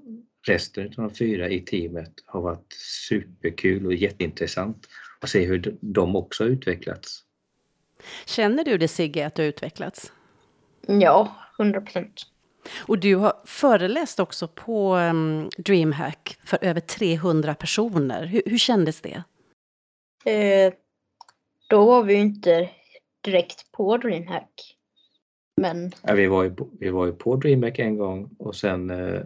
resten 0.48 0.86
av 0.88 0.94
de 0.96 1.16
fyra 1.16 1.50
i 1.50 1.60
teamet 1.60 2.14
har 2.26 2.42
varit 2.42 2.74
superkul 3.10 3.86
och 3.86 3.94
jätteintressant 3.94 4.88
att 5.22 5.30
se 5.30 5.46
hur 5.46 5.78
de 5.82 6.16
också 6.16 6.44
har 6.44 6.50
utvecklats. 6.50 7.24
Känner 8.26 8.64
du 8.64 8.78
det 8.78 8.88
Sigge, 8.88 9.28
att 9.28 9.36
du 9.36 9.42
har 9.42 9.50
utvecklats? 9.50 10.12
Ja, 10.88 11.36
100 11.60 11.82
procent. 11.82 12.22
Och 12.80 13.00
du 13.00 13.16
har 13.16 13.34
föreläst 13.46 14.20
också 14.20 14.48
på 14.48 14.96
um, 14.96 15.50
DreamHack 15.58 16.38
för 16.46 16.60
över 16.62 16.80
300 16.80 17.56
personer. 17.56 18.26
Hur, 18.26 18.42
hur 18.46 18.58
kändes 18.58 19.02
det? 19.02 19.24
Eh, 20.26 20.74
då 21.70 21.86
var 21.86 22.04
vi 22.04 22.14
ju 22.14 22.20
inte 22.20 22.70
direkt 23.22 23.72
på 23.72 23.98
DreamHack. 23.98 24.73
Men... 25.56 25.92
Ja, 26.02 26.14
vi, 26.14 26.28
var 26.28 26.44
ju 26.44 26.56
på, 26.56 26.68
vi 26.80 26.90
var 26.90 27.06
ju 27.06 27.14
på 27.14 27.36
DreamHack 27.36 27.80
en 27.80 27.98
gång 27.98 28.36
och 28.40 28.56
sen 28.56 28.90
eh, 28.90 29.22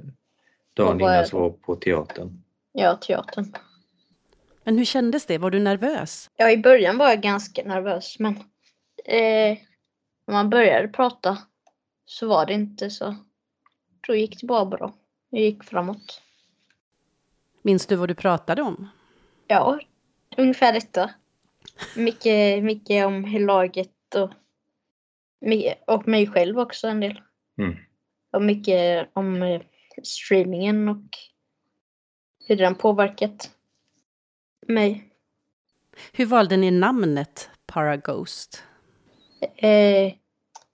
dagen 0.73 1.01
innan 1.01 1.25
så 1.25 1.39
var 1.39 1.49
på 1.49 1.75
teatern. 1.75 2.43
Ja, 2.71 2.95
teatern. 2.95 3.53
Men 4.63 4.77
hur 4.77 4.85
kändes 4.85 5.25
det? 5.25 5.37
Var 5.37 5.51
du 5.51 5.59
nervös? 5.59 6.29
Ja, 6.35 6.51
i 6.51 6.57
början 6.57 6.97
var 6.97 7.09
jag 7.09 7.21
ganska 7.21 7.63
nervös, 7.63 8.19
men 8.19 8.35
eh, 9.05 9.57
när 10.27 10.33
man 10.33 10.49
började 10.49 10.87
prata 10.87 11.37
så 12.05 12.27
var 12.27 12.45
det 12.45 12.53
inte 12.53 12.89
så. 12.89 13.15
Då 14.07 14.15
gick 14.15 14.41
det 14.41 14.47
bara 14.47 14.65
bra. 14.65 14.93
Det 15.31 15.41
gick 15.41 15.63
framåt. 15.63 16.21
Minns 17.61 17.85
du 17.85 17.95
vad 17.95 18.07
du 18.07 18.15
pratade 18.15 18.61
om? 18.61 18.89
Ja, 19.47 19.79
ungefär 20.37 20.73
detta. 20.73 21.09
Mycket, 21.95 22.63
mycket 22.63 23.05
om 23.05 23.23
hur 23.23 23.39
laget 23.39 24.15
och, 24.15 24.29
och 25.87 26.07
mig 26.07 26.27
själv 26.27 26.59
också 26.59 26.87
en 26.87 26.99
del. 26.99 27.21
Mm. 27.57 27.75
Och 28.31 28.41
mycket 28.41 29.09
om 29.13 29.41
eh, 29.41 29.61
streamingen 30.03 30.89
och 30.89 31.03
hur 32.47 32.55
den 32.55 32.75
påverkat 32.75 33.51
mig. 34.67 35.13
Hur 36.11 36.25
valde 36.25 36.57
ni 36.57 36.71
namnet 36.71 37.49
Paraghost? 37.65 38.63
Eh, 39.55 40.13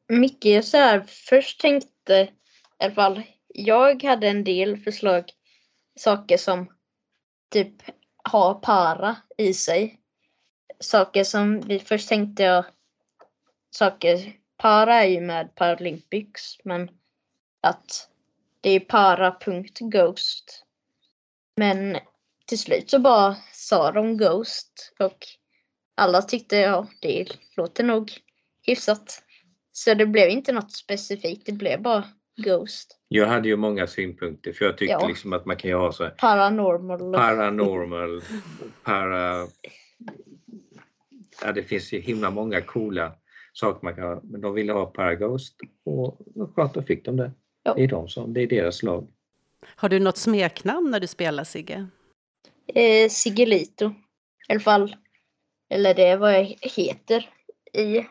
mycket 0.07 0.65
så 0.65 0.77
här, 0.77 1.03
först 1.07 1.61
tänkte 1.61 2.13
i 2.13 2.83
alla 2.83 2.93
fall, 2.93 3.21
jag 3.47 4.03
hade 4.03 4.27
en 4.27 4.43
del 4.43 4.77
förslag, 4.77 5.23
saker 5.95 6.37
som 6.37 6.73
typ 7.49 7.73
har 8.23 8.53
para 8.53 9.15
i 9.37 9.53
sig 9.53 10.03
saker 10.83 11.23
som 11.23 11.59
vi 11.59 11.79
först 11.79 12.09
tänkte 12.09 12.43
jag 12.43 12.65
saker, 13.71 14.33
para 14.63 14.93
är 14.93 15.07
ju 15.07 15.21
med 15.21 15.55
Paralympics 15.55 16.57
men 16.63 16.89
att 17.61 18.09
det 18.61 18.69
är 18.69 18.79
para.ghost. 18.79 20.65
Men 21.57 21.97
till 22.45 22.59
slut 22.59 22.89
så 22.89 22.99
bara 22.99 23.35
sa 23.51 23.91
de 23.91 24.17
Ghost 24.17 24.93
och 24.99 25.17
alla 25.95 26.21
tyckte 26.21 26.55
ja 26.55 26.87
det 27.01 27.27
låter 27.57 27.83
nog 27.83 28.11
hyfsat. 28.61 29.23
Så 29.71 29.93
det 29.93 30.05
blev 30.05 30.29
inte 30.29 30.51
något 30.51 30.71
specifikt, 30.71 31.45
det 31.45 31.51
blev 31.51 31.81
bara 31.81 32.03
Ghost. 32.37 32.99
Jag 33.07 33.27
hade 33.27 33.47
ju 33.47 33.55
många 33.55 33.87
synpunkter 33.87 34.53
för 34.53 34.65
jag 34.65 34.77
tyckte 34.77 34.91
ja. 34.91 35.07
liksom 35.07 35.33
att 35.33 35.45
man 35.45 35.57
kan 35.57 35.69
ju 35.69 35.77
ha 35.77 35.91
så 35.91 36.09
Paranormal. 36.09 37.13
Paranormal, 37.13 38.21
para 38.83 39.47
ja, 41.41 41.51
det 41.51 41.63
finns 41.63 41.93
ju 41.93 41.99
himla 41.99 42.31
många 42.31 42.61
coola 42.61 43.15
saker 43.53 43.85
man 43.85 43.95
kan 43.95 44.03
ha, 44.03 44.21
men 44.23 44.41
de 44.41 44.53
ville 44.53 44.73
ha 44.73 44.85
Paraghost 44.85 45.55
och 45.85 46.17
skönt, 46.55 46.73
då 46.73 46.81
fick 46.81 47.05
de 47.05 47.17
det. 47.17 47.31
Ja. 47.63 47.73
Det 47.73 47.83
är 47.83 47.87
de 47.87 48.07
som, 48.07 48.33
det 48.33 48.41
är 48.41 48.47
deras 48.47 48.83
lag. 48.83 49.07
Har 49.65 49.89
du 49.89 49.99
något 49.99 50.17
smeknamn 50.17 50.91
när 50.91 50.99
du 50.99 51.07
spelar 51.07 51.43
Sigge? 51.43 51.87
Eh, 52.67 53.09
Siggelito. 53.09 53.85
I 54.47 54.51
alla 54.51 54.59
fall. 54.59 54.95
Eller 55.69 55.93
det 55.93 56.03
är 56.03 56.17
vad 56.17 56.33
jag 56.33 56.55
heter 56.61 57.29
i, 57.73 58.05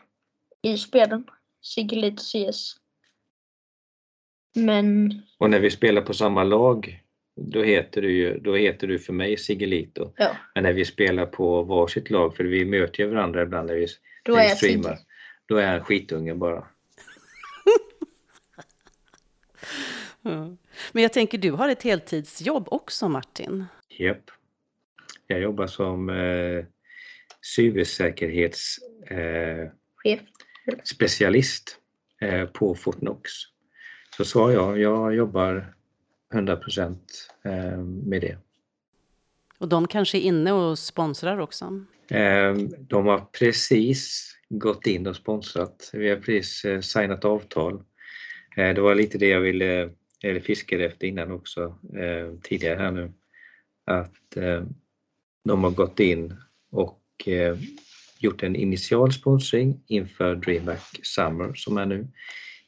i 0.61 0.77
spelen. 0.77 1.25
Siggelito 1.61 2.23
CS. 2.23 2.75
Men... 4.55 5.21
Och 5.37 5.49
när 5.49 5.59
vi 5.59 5.71
spelar 5.71 6.01
på 6.01 6.13
samma 6.13 6.43
lag 6.43 7.03
då 7.35 7.63
heter 7.63 8.01
du 8.01 8.11
ju, 8.11 8.39
då 8.39 8.55
heter 8.55 8.87
du 8.87 8.99
för 8.99 9.13
mig 9.13 9.37
Siggelito. 9.37 10.13
Ja. 10.17 10.37
Men 10.55 10.63
när 10.63 10.73
vi 10.73 10.85
spelar 10.85 11.25
på 11.25 11.63
varsitt 11.63 12.09
lag, 12.09 12.35
för 12.35 12.43
vi 12.43 12.65
möter 12.65 13.03
ju 13.03 13.09
varandra 13.09 13.41
ibland 13.41 13.67
när 13.67 13.75
vi, 13.75 13.87
då 14.23 14.33
när 14.33 14.43
vi 14.43 14.49
streamar, 14.49 14.97
då 15.45 15.57
är 15.57 15.73
jag 15.73 15.85
skitungen 15.85 16.39
bara. 16.39 16.67
Men 20.91 21.03
jag 21.03 21.13
tänker, 21.13 21.37
du 21.37 21.51
har 21.51 21.69
ett 21.69 21.83
heltidsjobb 21.83 22.67
också 22.71 23.09
Martin? 23.09 23.65
Japp. 23.89 24.31
Jag 25.27 25.41
jobbar 25.41 25.67
som 25.67 26.09
eh, 26.09 26.65
cybersäkerhets 27.55 28.79
eh, 29.07 29.69
eh, 32.21 32.45
på 32.45 32.75
Fortnox. 32.75 33.31
Så 34.17 34.25
sa 34.25 34.51
jag, 34.51 34.79
jag 34.79 35.15
jobbar 35.15 35.73
100 36.33 36.55
procent 36.55 37.29
eh, 37.43 37.77
med 37.77 38.21
det. 38.21 38.37
Och 39.57 39.67
de 39.69 39.87
kanske 39.87 40.17
är 40.17 40.21
inne 40.21 40.51
och 40.51 40.79
sponsrar 40.79 41.37
också? 41.37 41.85
Eh, 42.09 42.53
de 42.79 43.05
har 43.05 43.19
precis 43.19 44.33
gått 44.59 44.87
in 44.87 45.07
och 45.07 45.15
sponsrat. 45.15 45.89
Vi 45.93 46.09
har 46.09 46.17
precis 46.17 46.65
eh, 46.65 46.79
signat 46.79 47.25
avtal. 47.25 47.83
Eh, 48.57 48.73
det 48.73 48.81
var 48.81 48.95
lite 48.95 49.17
det 49.17 49.27
jag 49.27 49.41
ville, 49.41 49.89
eller 50.23 50.39
fiskade 50.39 50.85
efter 50.85 51.07
innan 51.07 51.31
också, 51.31 51.79
eh, 51.97 52.39
tidigare 52.43 52.79
här 52.79 52.91
nu. 52.91 53.11
Att 53.85 54.37
de 55.43 55.63
har 55.63 55.71
gått 55.71 55.99
in 55.99 56.35
och 56.71 57.29
gjort 58.19 58.43
en 58.43 58.55
initial 58.55 59.13
sponsring 59.13 59.83
inför 59.87 60.35
DreamHack 60.35 60.99
Summer 61.03 61.53
som 61.53 61.77
är 61.77 61.85
nu 61.85 62.07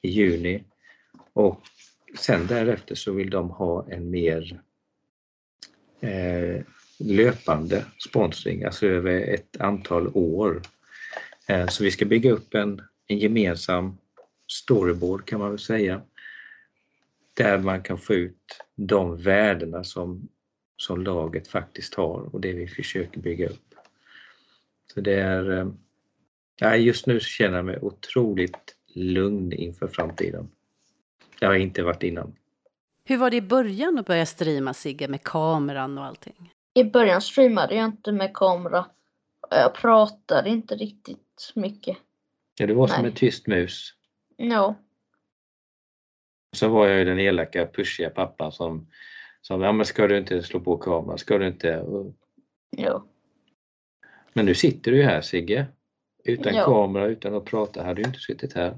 i 0.01 0.09
juni. 0.09 0.63
Och 1.33 1.61
sen 2.17 2.47
därefter 2.47 2.95
så 2.95 3.11
vill 3.11 3.29
de 3.29 3.49
ha 3.49 3.87
en 3.89 4.09
mer 4.09 4.61
eh, 6.01 6.61
löpande 6.99 7.85
sponsring, 8.09 8.63
alltså 8.63 8.87
över 8.87 9.21
ett 9.21 9.61
antal 9.61 10.11
år. 10.13 10.61
Eh, 11.47 11.67
så 11.67 11.83
vi 11.83 11.91
ska 11.91 12.05
bygga 12.05 12.31
upp 12.31 12.53
en, 12.53 12.81
en 13.07 13.17
gemensam 13.17 13.97
storyboard 14.47 15.25
kan 15.25 15.39
man 15.39 15.49
väl 15.49 15.59
säga, 15.59 16.01
där 17.33 17.57
man 17.57 17.83
kan 17.83 17.97
få 17.97 18.13
ut 18.13 18.61
de 18.75 19.17
värdena 19.17 19.83
som, 19.83 20.29
som 20.77 21.03
laget 21.03 21.47
faktiskt 21.47 21.95
har 21.95 22.35
och 22.35 22.41
det 22.41 22.53
vi 22.53 22.67
försöker 22.67 23.19
bygga 23.19 23.49
upp. 23.49 23.75
Så 24.93 25.01
det 25.01 25.21
är, 25.21 25.71
eh, 26.61 26.75
just 26.75 27.07
nu 27.07 27.19
känner 27.19 27.55
jag 27.55 27.65
mig 27.65 27.79
otroligt 27.81 28.75
lugn 28.93 29.53
inför 29.53 29.87
framtiden. 29.87 30.49
Det 31.39 31.45
har 31.45 31.53
jag 31.53 31.61
inte 31.61 31.83
varit 31.83 32.03
innan. 32.03 32.35
Hur 33.05 33.17
var 33.17 33.29
det 33.29 33.37
i 33.37 33.41
början 33.41 33.99
att 33.99 34.05
börja 34.05 34.25
streama 34.25 34.73
Sigge 34.73 35.07
med 35.07 35.23
kameran 35.23 35.97
och 35.97 36.05
allting? 36.05 36.51
i 36.75 36.83
början 36.83 37.21
streamade 37.21 37.75
jag 37.75 37.85
inte 37.85 38.11
med 38.11 38.33
kamera. 38.33 38.85
Jag 39.49 39.75
pratade 39.75 40.49
inte 40.49 40.75
riktigt 40.75 41.51
mycket. 41.55 41.97
Ja, 42.59 42.67
du 42.67 42.73
var 42.73 42.87
som 42.87 43.01
Nej. 43.01 43.11
en 43.11 43.15
tyst 43.17 43.47
mus. 43.47 43.93
Ja, 44.37 44.75
Så 46.55 46.67
var 46.67 46.87
jag 46.87 46.99
ju 46.99 47.05
den 47.05 47.19
elaka, 47.19 47.67
pushiga 47.73 48.09
pappan 48.09 48.51
som 48.51 48.87
som, 49.41 49.61
ja 49.61 49.71
men 49.71 49.85
ska 49.85 50.07
du 50.07 50.17
inte 50.17 50.43
slå 50.43 50.59
på 50.59 50.77
kameran, 50.77 51.17
ska 51.17 51.37
du 51.37 51.47
inte? 51.47 51.85
Ja. 52.69 53.05
Men 54.33 54.45
nu 54.45 54.55
sitter 54.55 54.91
du 54.91 54.97
ju 54.97 55.03
här 55.03 55.21
Sigge. 55.21 55.65
Utan 56.23 56.55
Ja. 56.55 56.65
kamera, 56.65 57.05
utan 57.07 57.35
att 57.35 57.45
prata, 57.45 57.83
hade 57.83 58.01
du 58.01 58.07
inte 58.07 58.19
suttit 58.19 58.53
här. 58.53 58.77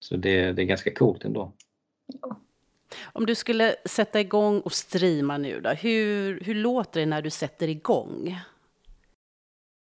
Så 0.00 0.16
det, 0.16 0.52
det 0.52 0.62
är 0.62 0.66
ganska 0.66 0.94
coolt 0.94 1.24
ändå. 1.24 1.52
Om 3.12 3.26
du 3.26 3.34
skulle 3.34 3.76
sätta 3.84 4.20
igång 4.20 4.60
och 4.60 4.72
streama 4.72 5.38
nu 5.38 5.60
då, 5.60 5.70
hur, 5.70 6.40
hur 6.40 6.54
låter 6.54 7.00
det 7.00 7.06
när 7.06 7.22
du 7.22 7.30
sätter 7.30 7.68
igång? 7.68 8.38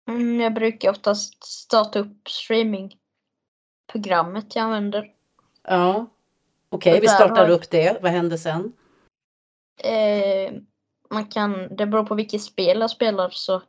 Mm, 0.09 0.41
jag 0.41 0.53
brukar 0.53 0.89
oftast 0.91 1.43
starta 1.43 1.99
upp 1.99 2.29
streamingprogrammet 2.29 4.55
jag 4.55 4.63
använder. 4.63 5.11
Ja. 5.63 6.05
Okej, 6.69 6.97
Och 6.97 7.03
vi 7.03 7.07
startar 7.07 7.35
har- 7.47 7.49
upp 7.49 7.69
det. 7.69 7.99
Vad 8.01 8.11
händer 8.11 8.37
sen? 8.37 8.73
Eh, 9.83 10.53
man 11.09 11.25
kan, 11.25 11.75
det 11.75 11.85
beror 11.85 12.03
på 12.03 12.15
vilket 12.15 12.41
spel 12.41 12.79
jag 12.79 12.89
spelar 12.89 13.29
så 13.29 13.61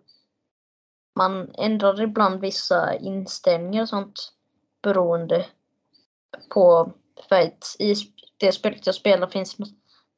man 1.17 1.51
ändrar 1.55 2.03
ibland 2.03 2.41
vissa 2.41 2.95
inställningar 2.97 3.83
och 3.83 3.89
sånt 3.89 4.33
beroende 4.83 5.47
på 6.55 6.93
för 7.29 7.37
att 7.41 7.77
i 7.79 7.95
det 8.37 8.53
spelet 8.53 8.87
jag 8.87 8.95
spelar 8.95 9.27
finns 9.27 9.59
något 9.59 9.69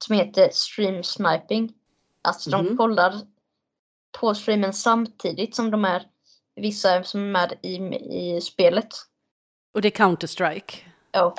som 0.07 0.17
heter 0.17 0.49
stream 0.53 1.03
sniping. 1.03 1.75
Att 2.23 2.47
Mhm. 2.47 2.67
de 2.67 2.77
kollar 2.77 3.15
på 4.21 4.35
streamen 4.35 4.73
samtidigt 4.73 5.57
som 5.57 5.71
de 5.71 5.85
är 5.85 6.09
vissa 6.55 7.03
som 7.05 7.21
är 7.21 7.27
med 7.27 7.59
i, 7.63 7.77
i 8.37 8.41
spelet. 8.41 8.89
Och 9.75 9.83
det 9.83 9.89
är 9.89 10.05
Counter-Strike. 10.05 10.75
Ja. 11.13 11.35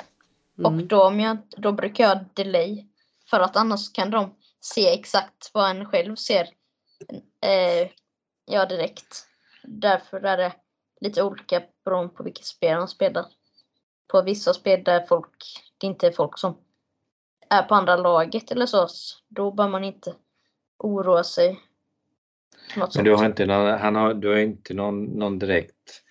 Och 0.58 0.72
Mm. 0.72 0.88
då, 0.88 1.04
om 1.04 1.20
jag, 1.20 1.36
då 1.56 1.72
brukar 1.72 2.04
jag 2.04 2.18
delay. 2.34 2.86
För 3.30 3.40
att 3.40 3.56
annars 3.56 3.92
kan 3.92 4.10
de 4.10 4.34
se 4.60 4.88
exakt 4.94 5.50
vad 5.54 5.70
en 5.70 5.86
själv 5.86 6.16
ser. 6.16 6.48
Eh, 7.40 7.90
ja, 8.46 8.66
direkt. 8.66 9.26
Därför 9.62 10.20
är 10.20 10.36
det 10.36 10.52
lite 11.00 11.22
olika 11.22 11.62
beroende 11.84 12.14
på 12.14 12.22
vilket 12.22 12.44
spel 12.44 12.78
de 12.78 12.88
spelar. 12.88 13.26
På 14.08 14.22
vissa 14.22 14.54
spel 14.54 14.84
där 14.84 15.06
folk, 15.06 15.44
det 15.78 15.86
inte 15.86 16.06
är 16.06 16.12
folk 16.12 16.38
som 16.38 16.58
är 17.50 17.62
på 17.62 17.74
andra 17.74 17.96
laget 17.96 18.50
eller 18.50 18.66
så, 18.66 18.88
då 19.28 19.50
bör 19.50 19.68
man 19.68 19.84
inte 19.84 20.14
oroa 20.78 21.24
sig. 21.24 21.60
Men 22.94 23.04
du 23.04 23.14
har 23.14 23.26
inte 23.26 23.46
någon, 23.46 23.78
han 23.78 23.94
har, 23.94 24.14
du 24.14 24.28
har 24.28 24.36
inte 24.36 24.74
någon, 24.74 25.04
någon 25.04 25.38
direkt 25.38 26.02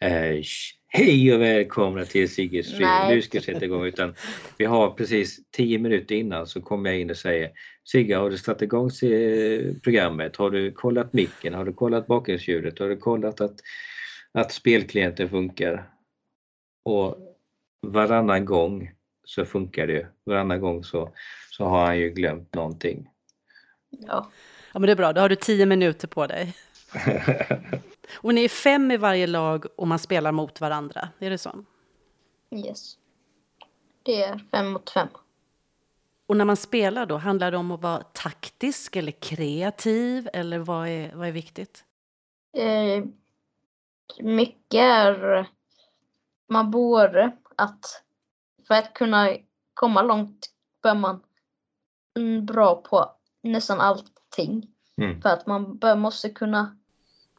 eh, 0.00 0.42
Hej 0.88 1.34
och 1.34 1.40
välkomna 1.40 2.04
till 2.04 2.34
Sigge 2.34 2.62
Stream, 2.62 2.82
Nej. 2.82 3.14
nu 3.14 3.22
ska 3.22 3.36
jag 3.36 3.44
sätta 3.44 3.64
igång. 3.64 3.86
Utan 3.86 4.14
vi 4.58 4.64
har 4.64 4.90
precis 4.90 5.50
10 5.50 5.78
minuter 5.78 6.14
innan 6.14 6.46
så 6.46 6.62
kommer 6.62 6.90
jag 6.90 7.00
in 7.00 7.10
och 7.10 7.16
säger 7.16 7.50
Sigge, 7.84 8.16
har 8.16 8.30
du 8.30 8.38
satt 8.38 8.62
igång 8.62 8.90
programmet? 9.82 10.36
Har 10.36 10.50
du 10.50 10.72
kollat 10.72 11.12
micken? 11.12 11.54
Har 11.54 11.64
du 11.64 11.72
kollat 11.72 12.06
bakgrundsljudet? 12.06 12.78
Har 12.78 12.88
du 12.88 12.96
kollat 12.96 13.40
att, 13.40 13.60
att 14.32 14.52
spelklienten 14.52 15.28
funkar? 15.28 15.90
Och 16.84 17.18
varannan 17.82 18.44
gång 18.44 18.90
så 19.24 19.44
funkar 19.44 19.86
det. 19.86 20.06
Varannan 20.24 20.60
gång 20.60 20.84
så, 20.84 21.14
så 21.50 21.64
har 21.64 21.86
han 21.86 21.98
ju 21.98 22.10
glömt 22.10 22.54
någonting. 22.54 23.08
Ja, 23.90 24.30
Ja, 24.76 24.80
men 24.80 24.86
det 24.86 24.92
är 24.92 24.96
bra. 24.96 25.12
Då 25.12 25.20
har 25.20 25.28
du 25.28 25.36
tio 25.36 25.66
minuter 25.66 26.08
på 26.08 26.26
dig. 26.26 26.56
Och 28.14 28.34
ni 28.34 28.44
är 28.44 28.48
fem 28.48 28.90
i 28.90 28.96
varje 28.96 29.26
lag 29.26 29.66
och 29.76 29.88
man 29.88 29.98
spelar 29.98 30.32
mot 30.32 30.60
varandra. 30.60 31.08
Är 31.18 31.30
det 31.30 31.38
så? 31.38 31.64
yes. 32.50 32.96
Det 34.02 34.22
är 34.22 34.40
fem 34.50 34.72
mot 34.72 34.90
fem. 34.90 35.08
Och 36.26 36.36
när 36.36 36.44
man 36.44 36.56
spelar 36.56 37.06
då, 37.06 37.16
handlar 37.16 37.50
det 37.50 37.56
om 37.56 37.70
att 37.70 37.82
vara 37.82 38.02
taktisk 38.02 38.96
eller 38.96 39.12
kreativ? 39.12 40.28
Eller 40.32 40.58
vad 40.58 40.88
är, 40.88 41.14
vad 41.14 41.28
är 41.28 41.32
viktigt? 41.32 41.84
Eh, 42.56 43.04
mycket 44.20 44.80
är 44.80 45.46
man 46.48 46.70
borde 46.70 47.36
att 47.56 48.02
för 48.68 48.74
att 48.74 48.94
kunna 48.94 49.36
komma 49.74 50.02
långt 50.02 50.50
bör 50.82 50.94
man 50.94 51.22
bra 52.46 52.82
på 52.82 53.12
nästan 53.42 53.80
allting. 54.38 54.66
Mm. 55.00 55.20
För 55.22 55.28
att 55.28 55.46
man 55.46 55.78
bör, 55.78 55.96
måste 55.96 56.30
kunna, 56.30 56.76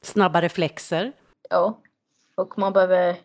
Snabba 0.02 0.42
reflexer? 0.42 1.14
ja, 1.50 1.82
och 2.36 2.58
man 2.58 2.74
behöver 2.74 3.18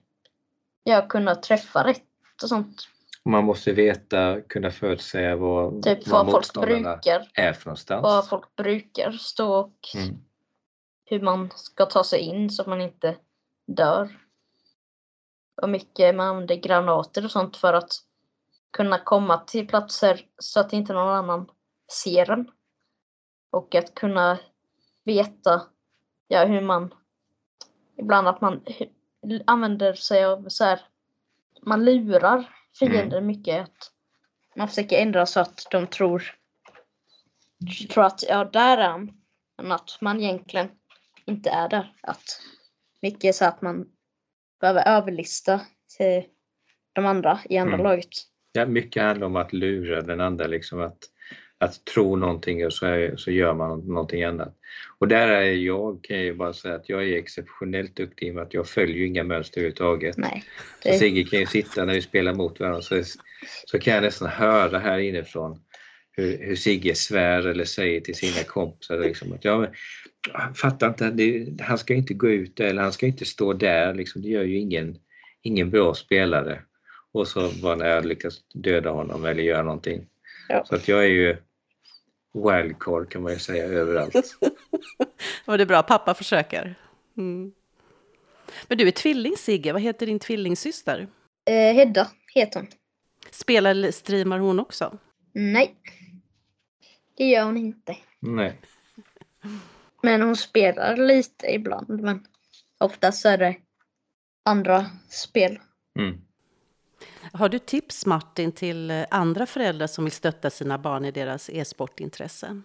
ja, 0.84 1.06
kunna 1.08 1.34
träffa 1.34 1.84
rätt 1.86 2.02
och 2.42 2.48
sånt. 2.48 2.88
Man 3.24 3.44
måste 3.44 3.72
veta, 3.72 4.40
kunna 4.40 4.70
förutsäga 4.70 5.36
vad, 5.36 5.82
Typ 5.82 6.08
vad 6.08 6.26
vad 6.26 6.32
folk 6.32 6.66
brukar, 6.66 7.30
är 7.34 7.52
för 7.52 7.66
någonstans. 7.66 8.02
vad 8.02 8.28
folk 8.28 8.56
brukar 8.56 9.12
stå 9.12 9.54
och 9.54 9.74
Mm. 9.94 10.16
hur 11.04 11.20
man 11.20 11.50
ska 11.54 11.86
ta 11.86 12.04
sig 12.04 12.20
in 12.20 12.50
så 12.50 12.62
att 12.62 12.68
man 12.68 12.80
inte 12.80 13.16
dör. 13.66 14.18
Och 15.62 15.68
mycket 15.68 16.14
man 16.14 16.26
använder 16.28 16.54
granater 16.56 17.24
och 17.24 17.30
sånt 17.30 17.56
för 17.56 17.72
att 17.74 17.90
kunna 18.72 18.98
komma 18.98 19.38
till 19.38 19.68
platser 19.68 20.20
så 20.38 20.60
att 20.60 20.72
inte 20.72 20.92
någon 20.92 21.08
annan 21.14 21.50
ser 22.04 22.30
en. 22.30 22.50
Och 23.52 23.74
att 23.74 23.94
kunna 23.94 24.38
veta 25.04 25.62
ja, 26.28 26.44
hur 26.44 26.60
man 26.60 26.94
ibland 27.96 28.28
att 28.28 28.40
man 28.40 28.64
använder 29.46 29.94
sig 29.94 30.24
av 30.24 30.48
så 30.48 30.64
här 30.64 30.80
man 31.62 31.84
lurar 31.84 32.56
fiender 32.78 33.20
mycket. 33.20 33.62
Att 33.62 33.92
man 34.56 34.68
försöker 34.68 34.98
ändra 34.98 35.26
så 35.26 35.40
att 35.40 35.66
de 35.70 35.86
tror, 35.86 36.22
tror 37.90 38.04
att 38.04 38.22
ja, 38.28 38.44
där 38.44 38.78
är 38.78 38.88
han. 38.88 39.10
Men 39.56 39.72
att 39.72 39.98
man 40.00 40.20
egentligen 40.20 40.68
inte 41.24 41.50
är 41.50 41.68
där. 41.68 41.94
Att 42.00 42.24
mycket 43.02 43.24
är 43.24 43.32
så 43.32 43.44
att 43.44 43.62
man 43.62 43.88
behöver 44.60 44.88
överlista 44.88 45.60
till 45.98 46.24
de 46.92 47.06
andra 47.06 47.40
i 47.44 47.58
andra 47.58 47.74
Mm. 47.74 47.84
laget. 47.84 48.08
Ja, 48.52 48.66
mycket 48.66 49.02
handlar 49.02 49.26
om 49.26 49.36
att 49.36 49.52
lura 49.52 50.02
den 50.02 50.20
andra, 50.20 50.46
liksom 50.46 50.80
att, 50.80 50.98
att 51.62 51.84
tro 51.84 52.16
någonting 52.16 52.66
och 52.66 52.72
så, 52.72 52.86
är, 52.86 53.16
så 53.16 53.30
gör 53.30 53.54
man 53.54 53.80
någonting 53.80 54.24
annat. 54.24 54.56
Och 54.98 55.08
där 55.08 55.28
är 55.28 55.52
jag, 55.52 56.04
kan 56.04 56.16
jag 56.16 56.24
ju 56.24 56.34
bara 56.34 56.52
säga 56.52 56.74
att 56.74 56.88
jag 56.88 57.08
är 57.08 57.16
exceptionellt 57.16 57.96
duktig 57.96 58.26
i 58.26 58.30
och 58.30 58.34
med 58.34 58.42
att 58.42 58.54
jag 58.54 58.68
följer 58.68 58.96
ju 58.96 59.06
inga 59.06 59.24
mönster 59.24 59.60
överhuvudtaget. 59.60 60.16
Nej. 60.16 60.44
Så 60.82 60.92
Sigge 60.98 61.24
kan 61.24 61.40
ju 61.40 61.46
sitta 61.46 61.84
när 61.84 61.94
vi 61.94 62.02
spelar 62.02 62.34
mot 62.34 62.60
varandra 62.60 62.82
så, 62.82 63.02
så 63.66 63.78
kan 63.78 63.94
jag 63.94 64.02
nästan 64.02 64.28
höra 64.28 64.78
här 64.78 64.98
inifrån 64.98 65.60
hur, 66.12 66.38
hur 66.38 66.56
Sigge 66.56 66.94
svär 66.94 67.46
eller 67.46 67.64
säger 67.64 68.00
till 68.00 68.14
sina 68.14 68.44
kompisar 68.46 68.98
liksom 68.98 69.32
att 69.32 69.44
jag 69.44 69.68
fattar 70.54 70.88
inte, 70.88 71.10
det, 71.10 71.46
han 71.60 71.78
ska 71.78 71.94
inte 71.94 72.14
gå 72.14 72.30
ut 72.30 72.56
där, 72.56 72.64
eller 72.64 72.82
han 72.82 72.92
ska 72.92 73.06
inte 73.06 73.24
stå 73.24 73.52
där, 73.52 73.94
liksom, 73.94 74.22
det 74.22 74.28
gör 74.28 74.44
ju 74.44 74.58
ingen, 74.58 74.96
ingen 75.42 75.70
bra 75.70 75.94
spelare. 75.94 76.62
Och 77.12 77.28
så 77.28 77.48
var 77.62 77.76
när 77.76 77.88
jag 77.88 78.04
lyckas 78.04 78.34
döda 78.54 78.90
honom 78.90 79.24
eller 79.24 79.42
göra 79.42 79.62
någonting. 79.62 80.06
Ja. 80.48 80.64
Så 80.68 80.74
att 80.74 80.88
jag 80.88 81.04
är 81.04 81.08
ju 81.08 81.36
wildcard 82.34 83.10
kan 83.10 83.22
man 83.22 83.32
ju 83.32 83.38
säga 83.38 83.64
överallt. 83.64 84.36
Och 85.44 85.58
det 85.58 85.66
bra, 85.66 85.82
pappa 85.82 86.14
försöker. 86.14 86.74
Mm. 87.16 87.52
Men 88.68 88.78
du 88.78 88.88
är 88.88 88.92
tvilling 88.92 89.36
Sigge, 89.36 89.72
vad 89.72 89.82
heter 89.82 90.06
din 90.06 90.18
tvillingsyster? 90.18 91.08
eh, 91.50 91.74
Hedda 91.74 92.08
heter 92.34 92.60
hon. 92.60 92.68
Spelar 93.30 93.70
eller 93.70 93.90
streamar 93.90 94.38
hon 94.38 94.60
också? 94.60 94.98
Nej. 95.32 95.74
Det 97.16 97.24
gör 97.24 97.44
hon 97.44 97.56
inte. 97.56 97.96
Nej. 98.20 98.60
Men 100.02 100.22
hon 100.22 100.36
spelar 100.36 100.96
lite 100.96 101.46
ibland. 101.54 101.88
Men 102.02 102.26
oftast 102.80 103.24
är 103.24 103.38
det 103.38 103.56
andra 104.44 104.86
spel. 105.08 105.58
Mm. 105.98 106.20
Har 107.32 107.48
du 107.48 107.58
tips 107.58 108.06
Martin 108.06 108.52
till 108.52 108.90
eh, 108.90 109.04
andra 109.10 109.46
föräldrar 109.46 109.86
som 109.86 110.04
vill 110.04 110.12
stötta 110.12 110.50
sina 110.50 110.78
barn 110.78 111.04
i 111.04 111.10
deras 111.10 111.50
e-sportintresse? 111.50 112.62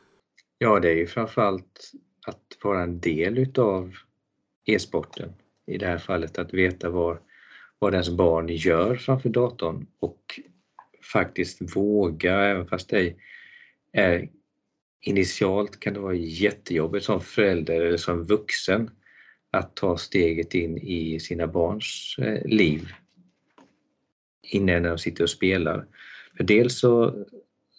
Ja, 0.58 0.80
det 0.80 0.89
är 0.89 0.95
ju 0.95 1.08
framförallt 1.08 1.91
att 2.28 2.58
vara 2.63 2.84
en 2.84 3.00
del 3.00 3.38
utav 3.38 3.93
e-sporten. 4.65 5.34
I 5.65 5.78
det 5.78 5.88
här 5.88 5.97
fallet 5.97 6.38
att 6.38 6.54
veta 6.54 6.89
vad, 6.89 7.17
vad 7.80 7.93
ens 7.93 8.10
barn 8.10 8.47
gör 8.50 8.95
framför 8.95 9.30
datorn 9.30 9.88
och 10.00 10.39
faktiskt 11.13 11.76
våga, 11.76 12.39
även 12.39 12.67
fast 12.67 12.89
det 12.89 13.15
är 13.91 14.30
initialt 15.02 15.80
kan 15.80 15.93
det 15.93 16.00
vara 16.00 16.15
jättejobbigt 16.15 17.06
som 17.06 17.21
förälder 17.21 17.82
eller 17.82 17.97
som 17.97 18.23
vuxen 18.23 18.89
att 19.52 19.76
ta 19.76 19.97
steget 19.97 20.54
in 20.54 20.78
i 20.78 21.19
sina 21.19 21.47
barns 21.47 22.15
eh, 22.17 22.45
liv 22.45 22.93
innan 24.47 24.83
de 24.83 24.97
sitter 24.97 25.23
och 25.23 25.29
spelar. 25.29 25.86
För 26.38 26.43
dels 26.43 26.79
så, 26.79 27.25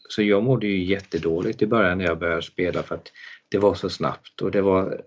så 0.09 0.22
jag 0.22 0.42
mådde 0.42 0.66
ju 0.66 0.85
jättedåligt 0.85 1.62
i 1.62 1.66
början 1.66 1.98
när 1.98 2.04
jag 2.04 2.18
började 2.18 2.42
spela 2.42 2.83
för 2.83 2.94
att 2.94 3.12
det 3.48 3.59
var 3.59 3.74
så 3.74 3.88
snabbt 3.88 4.42
och 4.42 4.50
det 4.50 4.62
var, 4.62 5.02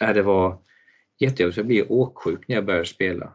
äh, 0.00 0.14
det 0.14 0.22
var 0.22 0.58
jättejobbigt. 1.18 1.56
Jag 1.56 1.66
blev 1.66 1.86
åksjuk 1.88 2.48
när 2.48 2.56
jag 2.56 2.64
började 2.64 2.86
spela. 2.86 3.34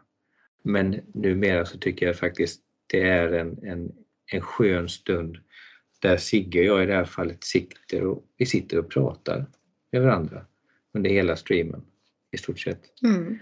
Men 0.62 1.00
numera 1.14 1.64
så 1.66 1.78
tycker 1.78 2.06
jag 2.06 2.16
faktiskt 2.16 2.62
det 2.86 3.00
är 3.00 3.32
en, 3.32 3.58
en, 3.62 3.92
en 4.32 4.40
skön 4.40 4.88
stund 4.88 5.38
där 6.00 6.16
Sigge 6.16 6.60
och 6.60 6.66
jag 6.66 6.82
i 6.82 6.86
det 6.86 6.94
här 6.94 7.04
fallet 7.04 7.44
sitter 7.44 8.04
och, 8.04 8.24
vi 8.36 8.46
sitter 8.46 8.78
och 8.78 8.90
pratar 8.90 9.46
med 9.92 10.02
varandra 10.02 10.46
under 10.94 11.10
hela 11.10 11.36
streamen 11.36 11.84
i 12.32 12.38
stort 12.38 12.58
sett. 12.58 12.82
Mm. 13.02 13.38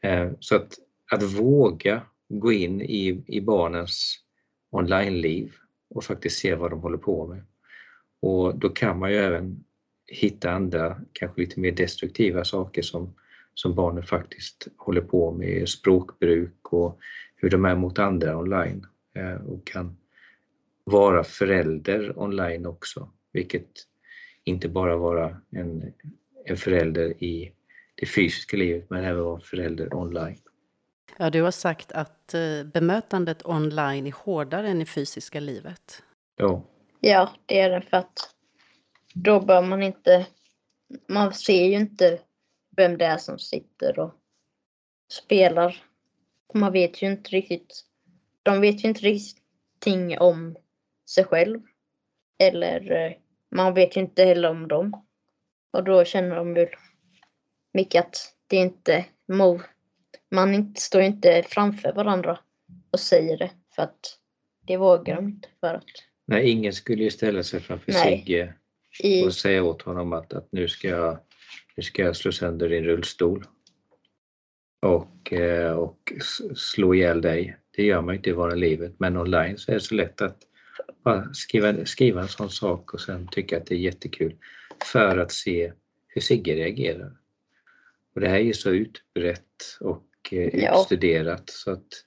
Eh, 0.00 0.32
så 0.40 0.56
att, 0.56 0.78
att 1.10 1.22
våga 1.22 2.02
gå 2.28 2.52
in 2.52 2.82
i, 2.82 3.22
i 3.26 3.40
barnens 3.40 4.18
online-liv 4.70 5.52
och 5.90 6.04
faktiskt 6.04 6.38
se 6.38 6.54
vad 6.54 6.70
de 6.70 6.80
håller 6.80 6.98
på 6.98 7.26
med. 7.26 7.42
Och 8.20 8.58
då 8.58 8.68
kan 8.68 8.98
man 8.98 9.10
ju 9.10 9.16
även 9.16 9.64
hitta 10.06 10.50
andra, 10.50 11.00
kanske 11.12 11.40
lite 11.40 11.60
mer 11.60 11.72
destruktiva 11.72 12.44
saker 12.44 12.82
som, 12.82 13.14
som 13.54 13.74
barnen 13.74 14.02
faktiskt 14.02 14.68
håller 14.76 15.00
på 15.00 15.32
med, 15.32 15.68
språkbruk 15.68 16.72
och 16.72 16.98
hur 17.36 17.50
de 17.50 17.64
är 17.64 17.74
mot 17.74 17.98
andra 17.98 18.38
online 18.38 18.86
eh, 19.14 19.46
och 19.46 19.66
kan 19.66 19.96
vara 20.84 21.24
förälder 21.24 22.18
online 22.18 22.66
också, 22.66 23.10
vilket 23.32 23.68
inte 24.44 24.68
bara 24.68 24.96
vara 24.96 25.36
en, 25.50 25.92
en 26.44 26.56
förälder 26.56 27.24
i 27.24 27.52
det 27.94 28.06
fysiska 28.06 28.56
livet 28.56 28.90
men 28.90 29.04
även 29.04 29.24
vara 29.24 29.40
förälder 29.40 29.94
online. 29.94 30.38
Ja, 31.16 31.30
du 31.30 31.42
har 31.42 31.50
sagt 31.50 31.92
att 31.92 32.34
eh, 32.34 32.64
bemötandet 32.64 33.46
online 33.46 34.06
är 34.06 34.12
hårdare 34.12 34.68
än 34.68 34.82
i 34.82 34.86
fysiska 34.86 35.40
livet. 35.40 36.02
Ja. 36.36 36.62
Ja, 37.00 37.30
det 37.46 37.60
är 37.60 37.70
det 37.70 37.80
för 37.80 37.96
att 37.96 38.34
då 39.14 39.40
bör 39.40 39.62
man 39.62 39.82
inte... 39.82 40.26
Man 41.08 41.34
ser 41.34 41.64
ju 41.64 41.74
inte 41.74 42.20
vem 42.76 42.98
det 42.98 43.04
är 43.04 43.16
som 43.16 43.38
sitter 43.38 43.98
och 43.98 44.14
spelar. 45.12 45.82
Man 46.54 46.72
vet 46.72 47.02
ju 47.02 47.06
inte 47.06 47.30
riktigt. 47.30 47.84
De 48.42 48.60
vet 48.60 48.84
ju 48.84 48.88
inte 48.88 49.00
riktigt 49.00 50.18
om 50.18 50.56
sig 51.10 51.24
själv. 51.24 51.60
Eller 52.38 52.92
eh, 52.92 53.12
man 53.50 53.74
vet 53.74 53.96
ju 53.96 54.00
inte 54.00 54.24
heller 54.24 54.50
om 54.50 54.68
dem. 54.68 55.06
Och 55.70 55.84
då 55.84 56.04
känner 56.04 56.36
de 56.36 56.54
väl 56.54 56.68
mycket 57.72 58.06
att 58.06 58.34
det 58.46 58.56
är 58.56 58.62
inte 58.62 59.04
man 60.30 60.54
inte, 60.54 60.80
står 60.80 61.02
inte 61.02 61.44
framför 61.48 61.92
varandra 61.92 62.38
och 62.90 63.00
säger 63.00 63.38
det 63.38 63.50
för 63.74 63.82
att 63.82 64.18
det 64.66 64.76
vågar 64.76 65.16
de 65.16 65.28
inte 65.28 65.48
för 65.60 65.74
att. 65.74 65.84
Nej, 66.26 66.50
ingen 66.50 66.72
skulle 66.72 67.04
ju 67.04 67.10
ställa 67.10 67.42
sig 67.42 67.60
framför 67.60 67.92
Nej. 67.92 68.18
Sigge 68.18 68.54
I... 69.02 69.26
och 69.26 69.34
säga 69.34 69.62
åt 69.62 69.82
honom 69.82 70.12
att, 70.12 70.32
att 70.32 70.48
nu, 70.52 70.68
ska 70.68 70.88
jag, 70.88 71.18
nu 71.76 71.82
ska 71.82 72.02
jag 72.02 72.16
slå 72.16 72.32
sönder 72.32 72.68
din 72.68 72.84
rullstol 72.84 73.46
och, 74.82 75.32
eh, 75.32 75.72
och 75.72 76.12
slå 76.56 76.94
ihjäl 76.94 77.20
dig. 77.20 77.56
Det 77.76 77.82
gör 77.82 78.02
man 78.02 78.14
inte 78.14 78.30
i 78.30 78.32
vanliga 78.32 78.56
livet 78.56 78.94
men 78.98 79.16
online 79.16 79.58
så 79.58 79.70
är 79.70 79.74
det 79.74 79.80
så 79.80 79.94
lätt 79.94 80.20
att 80.20 80.38
bara 81.04 81.34
skriva, 81.34 81.84
skriva 81.84 82.20
en 82.20 82.28
sån 82.28 82.50
sak 82.50 82.94
och 82.94 83.00
sen 83.00 83.28
tycka 83.28 83.56
att 83.56 83.66
det 83.66 83.74
är 83.74 83.78
jättekul 83.78 84.36
för 84.92 85.18
att 85.18 85.32
se 85.32 85.72
hur 86.06 86.20
Sigge 86.20 86.54
reagerar. 86.54 87.12
Och 88.14 88.20
det 88.20 88.28
här 88.28 88.36
är 88.36 88.42
ju 88.42 88.54
så 88.54 88.70
utbrett 88.70 89.78
och 89.80 90.07
eh, 90.32 90.62
ja. 90.64 90.80
utstuderat 90.80 91.50
så 91.50 91.70
att 91.70 92.04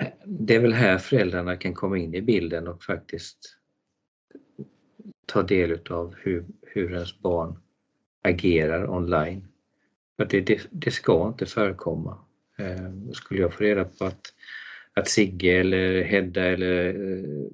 eh, 0.00 0.08
det 0.24 0.54
är 0.54 0.60
väl 0.60 0.72
här 0.72 0.98
föräldrarna 0.98 1.56
kan 1.56 1.74
komma 1.74 1.98
in 1.98 2.14
i 2.14 2.22
bilden 2.22 2.68
och 2.68 2.84
faktiskt 2.84 3.56
ta 5.26 5.42
del 5.42 5.70
utav 5.70 6.14
hur, 6.18 6.44
hur 6.62 6.92
ens 6.92 7.18
barn 7.18 7.58
agerar 8.22 8.90
online. 8.90 9.48
För 10.16 10.24
det, 10.24 10.40
det, 10.40 10.60
det 10.70 10.90
ska 10.90 11.28
inte 11.28 11.46
förekomma. 11.46 12.18
Eh, 12.58 13.12
skulle 13.12 13.40
jag 13.40 13.54
få 13.54 13.64
reda 13.64 13.84
på 13.84 14.04
att 14.04 14.32
att 14.94 15.08
Sigge 15.08 15.60
eller 15.60 16.02
Hedda 16.02 16.44
eller 16.44 16.88
eh, 16.88 17.46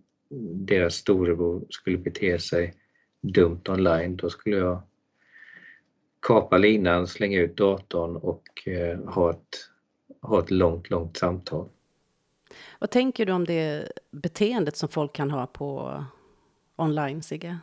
deras 0.55 0.95
storebror 0.95 1.67
skulle 1.71 1.99
bete 1.99 2.39
sig 2.39 2.75
dumt 3.21 3.63
online, 3.69 4.17
då 4.17 4.31
skulle 4.31 4.57
jag 4.57 4.83
kapa 6.21 6.59
linan, 6.59 7.07
slänga 7.07 7.41
ut 7.41 7.57
datorn 7.57 8.17
och 8.17 8.69
eh, 8.69 8.99
ha, 8.99 9.31
ett, 9.31 9.71
ha 10.23 10.41
ett 10.41 10.51
långt, 10.51 10.91
långt 10.91 11.17
samtal. 11.17 11.69
Vad 12.79 12.91
tänker 12.91 13.27
du 13.27 13.33
om 13.33 13.45
det 13.45 13.93
beteendet 14.11 14.77
som 14.77 14.89
folk 14.89 15.13
kan 15.13 15.31
ha 15.31 15.47
på 15.47 16.05
online, 16.77 17.23
Sigge? 17.23 17.59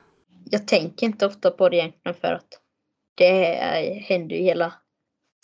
Jag 0.49 0.67
tänker 0.67 1.05
inte 1.05 1.25
ofta 1.25 1.51
på 1.51 1.69
det 1.69 1.77
egentligen 1.77 2.15
för 2.15 2.33
att 2.33 2.59
det 3.15 3.55
händer 4.05 4.35
ju 4.35 4.41
hela 4.41 4.73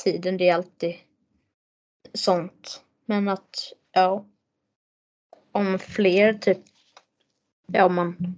tiden. 0.04 0.38
Det 0.38 0.50
är 0.50 0.56
alltid 0.56 0.96
sånt. 2.14 2.84
Men 3.06 3.28
att 3.28 3.74
Ja. 3.92 4.26
Om 5.52 5.80
fler 5.80 6.34
typ, 6.34 6.58
ja 7.68 7.90
man 7.90 8.36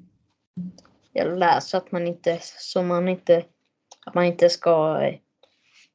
jag 1.14 1.38
läser 1.38 1.78
att 1.78 1.92
man 1.92 2.08
inte, 2.08 2.40
så 2.42 2.84
man 2.84 3.08
inte, 3.08 3.46
att 4.06 4.14
man 4.16 4.26
inte 4.26 4.50
ska 4.50 5.02
eh, 5.02 5.20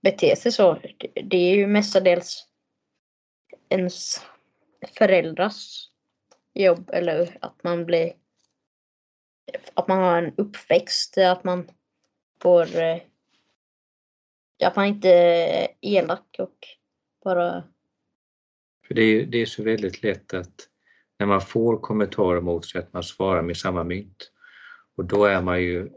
bete 0.03 0.37
sig 0.37 0.53
så. 0.53 0.79
Det 1.25 1.37
är 1.37 1.57
ju 1.57 1.67
mestadels 1.67 2.49
ens 3.69 4.21
föräldrars 4.99 5.91
jobb 6.55 6.91
eller 6.93 7.39
att 7.41 7.63
man 7.65 7.85
blir 7.85 8.13
att 9.75 9.89
man 9.89 9.99
har 9.99 10.19
en 10.19 10.35
uppväxt, 10.37 11.19
att 11.19 11.45
man 11.45 11.71
får 12.43 12.77
eh, 12.77 12.99
att 14.65 14.77
man 14.77 14.87
inte 14.87 15.09
är 15.09 15.69
elak 15.81 16.37
och 16.39 16.59
bara 17.25 17.65
för 18.87 18.95
det 18.95 19.03
är, 19.03 19.27
det 19.27 19.39
är 19.39 19.47
så 19.47 19.63
väldigt 19.63 20.03
lätt 20.03 20.35
att 20.35 20.69
när 21.19 21.27
man 21.27 21.41
får 21.41 21.79
kommentarer 21.79 22.41
mot 22.41 22.67
sig 22.67 22.79
att 22.79 22.93
man 22.93 23.03
svarar 23.03 23.43
med 23.43 23.57
samma 23.57 23.85
mynt. 23.85 24.33
Och 24.97 25.05
då 25.05 25.25
är 25.25 25.43
man 25.43 25.63
ju 25.63 25.91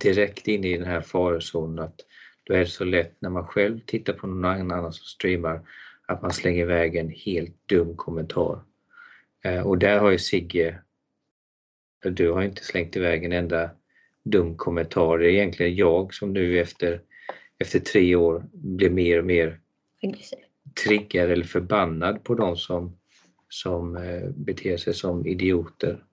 direkt 0.00 0.48
inne 0.48 0.68
i 0.68 0.76
den 0.76 0.86
här 0.86 1.00
farozonen 1.00 1.84
att 1.84 2.00
då 2.44 2.54
är 2.54 2.58
det 2.58 2.66
så 2.66 2.84
lätt 2.84 3.16
när 3.18 3.30
man 3.30 3.46
själv 3.46 3.80
tittar 3.86 4.12
på 4.12 4.26
någon 4.26 4.44
annan 4.44 4.92
som 4.92 5.04
streamar 5.04 5.60
att 6.06 6.22
man 6.22 6.32
slänger 6.32 6.62
iväg 6.62 6.96
en 6.96 7.10
helt 7.10 7.68
dum 7.68 7.96
kommentar. 7.96 8.60
Eh, 9.44 9.66
och 9.66 9.78
där 9.78 9.98
har 9.98 10.10
ju 10.10 10.18
Sigge, 10.18 10.78
du 12.02 12.30
har 12.30 12.42
inte 12.42 12.64
slängt 12.64 12.96
iväg 12.96 13.24
en 13.24 13.32
enda 13.32 13.70
dum 14.24 14.56
kommentar. 14.56 15.18
Det 15.18 15.26
är 15.26 15.30
egentligen 15.30 15.76
jag 15.76 16.14
som 16.14 16.32
nu 16.32 16.60
efter, 16.60 17.00
efter 17.58 17.78
tre 17.78 18.16
år 18.16 18.44
blir 18.52 18.90
mer 18.90 19.18
och 19.18 19.24
mer 19.24 19.60
triggad 20.84 21.30
eller 21.30 21.44
förbannad 21.44 22.24
på 22.24 22.34
de 22.34 22.56
som, 22.56 22.96
som 23.48 23.96
eh, 23.96 24.30
beter 24.30 24.76
sig 24.76 24.94
som 24.94 25.26
idioter. 25.26 26.04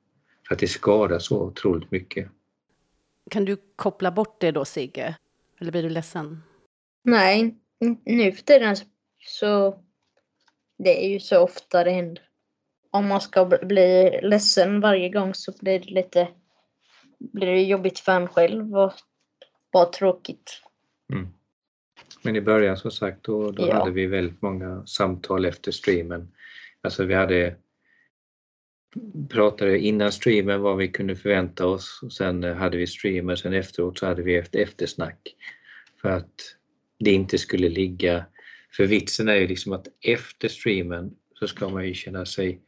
För 0.48 0.56
att 0.56 0.60
det 0.60 0.68
skadar 0.68 1.20
så 1.20 1.42
otroligt 1.42 1.92
mycket. 1.92 2.28
Kan 3.32 3.46
du 3.46 3.58
koppla 3.76 4.12
bort 4.12 4.42
det 4.42 4.52
då 4.52 4.66
Sigge? 4.66 5.16
Eller 5.60 5.72
blir 5.72 5.84
du 5.84 5.90
ledsen? 5.90 6.44
Nej, 7.04 7.56
nu 8.06 8.32
för 8.32 8.44
tiden 8.44 8.76
så 9.26 9.80
det 10.78 11.06
är 11.06 11.10
ju 11.10 11.20
så 11.20 11.40
ofta 11.40 11.84
det 11.84 11.92
händer. 11.92 12.24
Om 12.92 13.08
man 13.08 13.22
ska 13.22 13.46
bli 13.46 14.20
ledsen 14.24 14.80
varje 14.80 15.10
gång 15.10 15.34
så 15.34 15.54
blir 15.60 15.80
det 15.80 15.90
lite 15.92 16.28
blir 17.20 17.48
det 17.48 17.62
jobbigt 17.62 18.00
för 18.00 18.12
en 18.12 18.28
själv 18.28 18.78
och 18.78 18.94
bara 19.74 19.86
tråkigt. 19.86 20.62
Mm. 21.14 21.28
Men 22.22 22.36
i 22.36 22.42
början 22.42 22.78
som 22.78 22.92
sagt 22.92 23.24
då, 23.24 23.52
då 23.52 23.68
ja. 23.68 23.74
hade 23.74 23.92
vi 23.92 24.06
väldigt 24.06 24.42
många 24.42 24.86
samtal 24.86 25.46
efter 25.46 25.72
streamen. 25.72 26.32
Alltså 26.82 27.04
vi 27.04 27.14
hade 27.14 27.56
pratade 29.30 29.80
innan 29.80 30.12
streamen 30.12 30.62
vad 30.62 30.78
vi 30.78 30.88
kunde 30.88 31.16
förvänta 31.16 31.68
oss 31.68 32.00
och 32.04 32.14
sen 32.14 32.44
eh, 32.44 32.56
hade 32.56 32.78
vi 32.78 32.88
streamen, 32.88 33.38
sen 33.38 33.54
efteråt 33.54 34.00
så 34.00 34.06
hade 34.06 34.24
vi 34.24 34.36
ett 34.36 34.56
eftersnack. 34.56 35.36
För 36.02 36.10
att 36.10 36.56
det 37.00 37.12
inte 37.12 37.38
skulle 37.38 37.70
ligga, 37.70 38.26
för 38.78 38.86
vitsen 38.86 39.30
är 39.30 39.36
ju 39.36 39.48
liksom 39.48 39.74
att 39.74 39.88
efter 40.02 40.48
streamen 40.48 41.16
så 41.34 41.48
ska 41.48 41.70
man 41.70 41.88
ju 41.88 41.94
känna 41.94 42.26
sig 42.26 42.62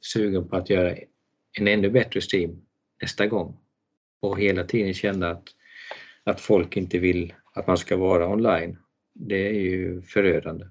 sugen 0.00 0.48
på 0.48 0.56
att 0.56 0.70
göra 0.70 0.96
en 1.52 1.68
ännu 1.68 1.90
bättre 1.90 2.20
stream 2.20 2.62
nästa 3.02 3.26
gång. 3.26 3.56
Och 4.20 4.40
hela 4.40 4.64
tiden 4.64 4.94
känna 4.94 5.30
att, 5.30 5.48
att 6.24 6.40
folk 6.40 6.76
inte 6.76 6.98
vill 6.98 7.34
att 7.52 7.66
man 7.66 7.78
ska 7.78 7.96
vara 7.96 8.28
online, 8.28 8.78
det 9.12 9.48
är 9.48 9.60
ju 9.60 10.02
förödande. 10.02 10.66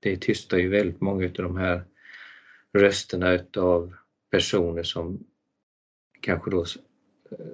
Det 0.00 0.16
tystar 0.16 0.58
ju 0.58 0.68
väldigt 0.68 1.00
många 1.00 1.24
av 1.24 1.32
de 1.32 1.56
här 1.56 1.84
rösterna 2.72 3.32
utav 3.32 3.94
personer 4.30 4.82
som 4.82 5.26
kanske 6.20 6.50
då, 6.50 6.64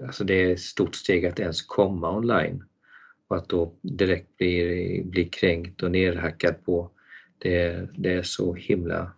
alltså 0.06 0.24
det 0.24 0.34
är 0.34 0.52
ett 0.52 0.60
stort 0.60 0.94
steg 0.94 1.26
att 1.26 1.40
ens 1.40 1.62
komma 1.62 2.16
online 2.16 2.64
och 3.28 3.36
att 3.36 3.48
då 3.48 3.74
direkt 3.82 4.36
bli, 4.36 5.02
bli 5.04 5.24
kränkt 5.24 5.82
och 5.82 5.90
nerhackad 5.90 6.64
på, 6.64 6.90
det, 7.38 7.88
det 7.96 8.12
är 8.12 8.22
så 8.22 8.54
himla, 8.54 9.12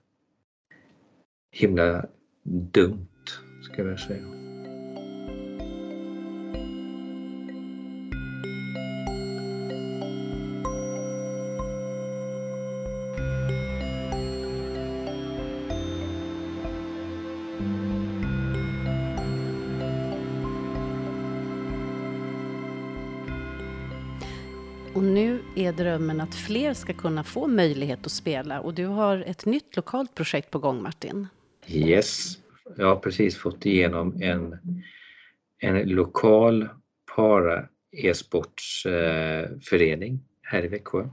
himla 1.51 2.07
dumt, 2.73 3.09
ska 3.63 3.83
jag 3.83 4.01
säga. 4.01 4.36
Och 24.97 25.05
nu 25.05 25.43
är 25.57 25.73
drömmen 25.73 26.21
att 26.21 26.35
fler 26.35 26.75
ska 26.75 26.93
kunna 26.93 27.25
få 27.25 27.47
möjlighet 27.47 28.07
att 28.07 28.13
spela 28.13 28.61
och 28.61 28.75
du 28.75 28.87
har 28.87 29.19
ett 29.19 29.47
nytt 29.47 29.77
lokalt 29.77 30.15
projekt 30.15 30.51
på 30.51 30.59
gång 30.59 30.83
Martin. 30.83 31.27
Yes, 31.69 32.39
jag 32.77 32.87
har 32.87 32.97
precis 32.97 33.37
fått 33.37 33.67
igenom 33.67 34.23
en, 34.23 34.59
en 35.59 35.89
lokal 35.89 36.69
para 37.17 37.69
e-sportsförening 37.93 40.15
eh, 40.15 40.21
här 40.43 40.65
i 40.65 40.69
Växjö. 40.69 41.09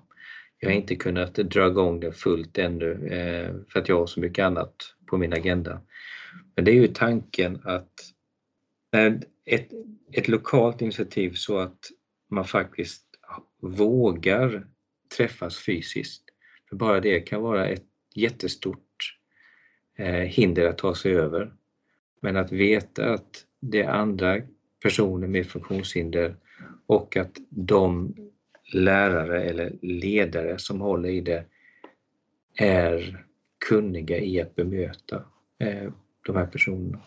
Jag 0.60 0.70
har 0.70 0.76
inte 0.76 0.96
kunnat 0.96 1.36
dra 1.36 1.68
igång 1.68 2.00
det 2.00 2.12
fullt 2.12 2.58
ännu 2.58 3.08
eh, 3.08 3.56
för 3.70 3.80
att 3.80 3.90
jag 3.90 4.00
har 4.00 4.08
så 4.08 4.20
mycket 4.20 4.46
annat 4.46 4.76
på 5.06 5.18
min 5.18 5.34
agenda. 5.34 5.82
Men 6.56 6.66
det 6.66 6.72
är 6.72 6.76
ju 6.76 6.88
tanken 6.88 7.62
att 7.64 7.92
eh, 8.96 9.14
ett, 9.46 9.70
ett 10.12 10.28
lokalt 10.28 10.82
initiativ 10.82 11.34
så 11.34 11.58
att 11.58 11.80
man 12.30 12.46
faktiskt 12.46 13.03
vågar 13.62 14.68
träffas 15.18 15.58
fysiskt. 15.58 16.24
För 16.70 16.76
bara 16.76 17.00
det 17.00 17.20
kan 17.20 17.42
vara 17.42 17.68
ett 17.68 17.86
jättestort 18.16 19.20
eh, 19.98 20.14
hinder 20.14 20.66
att 20.66 20.78
ta 20.78 20.96
sig 20.96 21.16
över. 21.16 21.54
Men 22.22 22.38
att 22.38 22.52
veta 22.52 23.14
att 23.14 23.46
det 23.60 23.82
är 23.82 23.90
andra 23.90 24.42
personer 24.84 25.28
med 25.28 25.48
funktionshinder 25.48 26.36
och 26.86 27.18
att 27.18 27.38
de 27.50 28.16
lärare 28.74 29.44
eller 29.44 29.74
ledare 29.82 30.58
som 30.58 30.82
håller 30.82 31.10
i 31.10 31.22
det 31.22 31.46
är 32.56 33.26
kunniga 33.70 34.18
i 34.18 34.42
att 34.42 34.56
bemöta 34.56 35.24
eh, 35.60 35.92
de 36.26 36.36
här 36.36 36.46
personerna. 36.46 37.02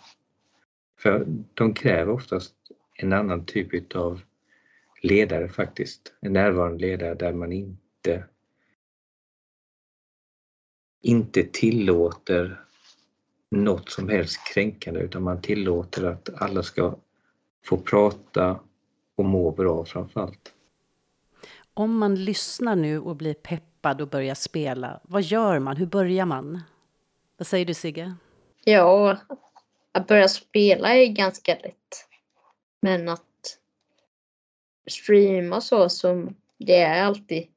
För 0.98 1.26
de 1.54 1.74
kräver 1.74 2.12
oftast 2.12 2.54
en 2.94 3.12
annan 3.12 3.44
typ 3.44 3.96
av 3.96 4.20
ledare 5.02 5.48
faktiskt. 5.48 6.12
En 6.20 6.32
närvarande 6.32 6.78
ledare 6.78 7.14
där 7.14 7.32
man 7.32 7.52
inte 7.52 8.24
inte 11.02 11.42
tillåter 11.42 12.60
något 13.50 13.90
som 13.90 14.08
helst 14.08 14.54
kränkande 14.54 15.00
utan 15.00 15.22
man 15.22 15.42
tillåter 15.42 16.04
att 16.04 16.28
alla 16.42 16.62
ska 16.62 16.96
få 17.64 17.76
prata 17.76 18.60
och 19.16 19.24
må 19.24 19.50
bra 19.50 19.84
framförallt. 19.84 20.52
Om 21.74 21.98
man 21.98 22.14
lyssnar 22.14 22.76
nu 22.76 23.00
och 23.00 23.16
blir 23.16 23.34
peppad 23.34 24.00
och 24.00 24.08
börjar 24.08 24.34
spela, 24.34 25.00
vad 25.02 25.22
gör 25.22 25.58
man? 25.58 25.76
Hur 25.76 25.86
börjar 25.86 26.26
man? 26.26 26.60
Vad 27.36 27.46
säger 27.46 27.66
du 27.66 27.74
Sigge? 27.74 28.14
Ja, 28.64 29.18
att 29.92 30.06
börja 30.06 30.28
spela 30.28 30.94
är 30.94 31.06
ganska 31.06 31.54
lätt. 31.54 32.08
Men 32.80 33.08
att 33.08 33.22
streama 34.86 35.60
så 35.60 35.88
som 35.88 36.36
det 36.58 36.76
är 36.76 37.04
alltid. 37.04 37.48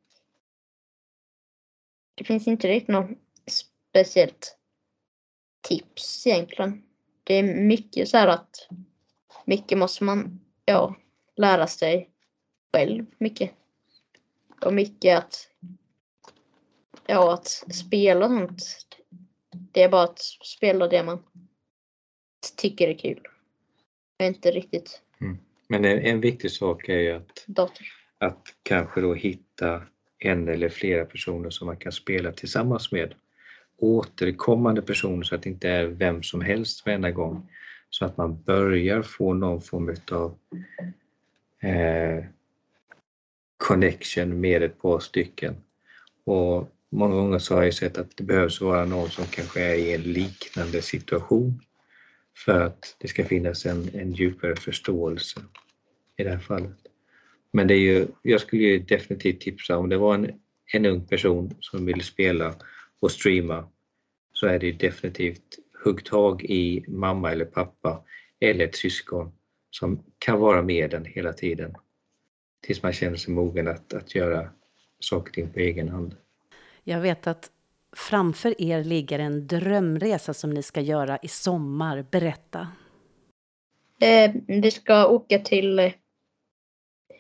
Det 2.16 2.24
finns 2.24 2.48
inte 2.48 2.68
riktigt 2.68 2.88
något 2.88 3.10
speciellt 3.48 4.58
tips 5.62 6.28
egentligen. 6.28 6.84
Det 7.24 7.34
är 7.34 7.44
mycket 7.44 8.10
så 8.10 8.18
här 8.18 8.28
att 8.28 8.68
mycket 9.46 9.78
måste 9.78 10.04
man 10.04 10.40
ja, 10.66 10.96
lära 11.36 11.68
sig 11.68 12.10
själv 12.74 13.06
mycket. 13.18 13.52
Och 14.62 14.74
mycket 14.74 15.18
att 15.18 15.50
ja, 17.08 17.34
att 17.34 17.48
spela 17.76 18.26
och 18.26 18.32
sånt. 18.32 18.88
Det 19.52 19.84
är 19.84 19.90
bara 19.90 20.04
att 20.04 20.20
spela 20.44 20.88
det 20.88 21.04
man 21.04 21.24
tycker 22.56 22.88
är 22.88 22.98
kul. 22.98 23.22
Jag 24.18 24.26
är 24.26 24.30
inte 24.34 24.52
riktigt 24.52 25.02
mm. 25.22 25.38
Men 25.70 25.86
en, 25.86 26.00
en 26.00 26.22
viktig 26.22 26.52
sak 26.52 26.90
är 26.90 26.98
ju 27.00 27.12
att, 27.12 27.46
att 28.18 28.42
kanske 28.64 29.02
då 29.02 29.14
hitta 29.14 29.82
en 30.20 30.48
eller 30.48 30.70
flera 30.70 31.06
personer 31.06 31.50
som 31.50 31.66
man 31.66 31.78
kan 31.78 31.92
spela 31.92 32.32
tillsammans 32.32 32.92
med. 32.92 33.14
Återkommande 33.78 34.82
personer 34.82 35.24
så 35.24 35.36
att 35.36 35.44
det 35.44 35.50
inte 35.50 35.70
är 35.70 35.86
vem 35.86 36.24
som 36.24 36.42
helst 36.42 36.86
varenda 36.86 37.12
gång. 37.12 37.50
Så 37.90 38.06
att 38.06 38.18
man 38.18 38.44
börjar 38.44 39.02
få 39.02 39.34
någon 39.34 39.62
form 39.62 39.96
av 40.12 40.38
eh, 41.62 42.24
connection 43.58 44.42
med 44.42 44.64
ett 44.64 44.82
par 44.82 45.00
stycken. 45.00 45.56
Och 46.26 46.70
många 46.90 47.16
gånger 47.16 47.40
så 47.40 47.56
har 47.56 47.64
jag 47.64 47.74
sett 47.74 47.98
att 47.98 48.18
det 48.18 48.24
behövs 48.24 48.62
vara 48.62 48.86
någon 48.86 49.10
som 49.10 49.26
kanske 49.26 49.62
är 49.62 49.76
i 49.76 49.94
en 49.94 50.02
liknande 50.02 50.82
situation 50.82 51.62
för 52.46 52.62
att 52.62 52.96
det 53.00 53.08
ska 53.08 53.26
finnas 53.26 53.66
en, 53.66 53.90
en 53.94 54.12
djupare 54.12 54.56
förståelse 54.56 55.42
i 56.18 56.24
det 56.24 56.30
här 56.30 56.40
fallet. 56.40 56.78
Men 57.52 57.68
det 57.68 57.74
är 57.74 57.80
ju, 57.80 58.08
jag 58.22 58.42
skulle 58.42 58.62
ju 58.62 58.80
definitivt 58.80 59.42
tipsa 59.42 59.78
om 59.78 59.90
det 59.90 59.98
var 59.98 60.16
en, 60.16 60.32
en 60.74 60.86
ung 60.86 61.06
person 61.06 61.56
som 61.60 61.86
vill 61.86 62.04
spela 62.04 62.56
och 63.00 63.12
streama 63.12 63.70
så 64.34 64.48
är 64.48 64.60
det 64.60 64.72
definitivt 64.72 65.60
hugg 65.84 66.06
tag 66.06 66.44
i 66.44 66.86
mamma 66.88 67.32
eller 67.32 67.46
pappa 67.46 68.04
eller 68.40 68.66
ett 68.66 68.76
syskon 68.76 69.32
som 69.70 70.04
kan 70.20 70.40
vara 70.40 70.62
med 70.62 70.92
den 70.92 71.06
hela 71.06 71.34
tiden 71.34 71.76
tills 72.62 72.84
man 72.84 72.94
känner 72.94 73.18
sig 73.18 73.34
mogen 73.34 73.68
att, 73.68 73.94
att 73.94 74.16
göra 74.16 74.50
saker 75.00 75.30
och 75.30 75.34
ting 75.34 75.50
på 75.50 75.60
egen 75.60 75.90
hand. 75.90 76.16
Jag 76.84 77.02
vet 77.02 77.28
att 77.28 77.52
Framför 77.92 78.62
er 78.62 78.84
ligger 78.84 79.20
en 79.20 79.48
drömresa 79.48 80.34
som 80.34 80.50
ni 80.50 80.64
ska 80.64 80.82
göra 80.82 81.20
i 81.22 81.28
sommar. 81.28 82.06
Berätta. 82.12 82.68
Eh, 84.02 84.32
vi 84.48 84.72
ska 84.72 85.08
åka 85.08 85.40
till 85.40 85.80
eh, 85.80 85.92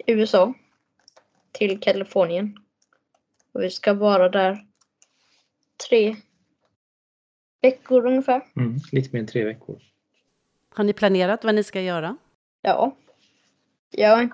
USA. 0.07 0.53
Till 1.51 1.79
Kalifornien. 1.79 2.57
Och 3.51 3.63
vi 3.63 3.69
ska 3.69 3.93
vara 3.93 4.29
där 4.29 4.65
tre 5.89 6.15
veckor 7.61 8.05
ungefär. 8.07 8.41
Mm, 8.55 8.75
lite 8.91 9.09
mer 9.11 9.19
än 9.19 9.27
tre 9.27 9.45
veckor. 9.45 9.81
Har 10.69 10.83
ni 10.83 10.93
planerat 10.93 11.43
vad 11.43 11.55
ni 11.55 11.63
ska 11.63 11.81
göra? 11.81 12.17
Ja. 12.61 12.95
Jag 13.91 14.29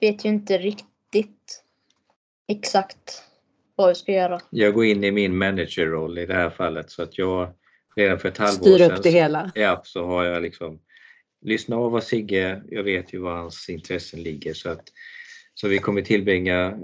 vet 0.00 0.24
ju 0.24 0.28
inte 0.28 0.58
riktigt 0.58 1.64
exakt 2.46 3.22
vad 3.76 3.88
vi 3.88 3.94
ska 3.94 4.12
göra. 4.12 4.40
Jag 4.50 4.74
går 4.74 4.84
in 4.84 5.04
i 5.04 5.10
min 5.10 5.38
managerroll 5.38 6.18
i 6.18 6.26
det 6.26 6.34
här 6.34 6.50
fallet 6.50 6.90
så 6.90 7.02
att 7.02 7.18
jag 7.18 7.52
redan 7.96 8.18
för 8.18 8.28
ett 8.28 8.38
halvår 8.38 8.52
Styr 8.52 8.92
upp 8.92 9.02
det 9.02 9.10
hela. 9.10 9.52
Ja, 9.54 9.82
så 9.84 10.06
har 10.06 10.24
jag 10.24 10.42
liksom 10.42 10.80
lyssnat 11.40 11.76
av 11.76 11.92
vad 11.92 12.04
Sigge, 12.04 12.62
jag 12.70 12.82
vet 12.82 13.14
ju 13.14 13.18
var 13.18 13.36
hans 13.36 13.68
intressen 13.68 14.22
ligger 14.22 14.54
så 14.54 14.70
att 14.70 14.82
så 15.54 15.68
vi 15.68 15.78
kommer 15.78 16.02
tillbringa 16.02 16.78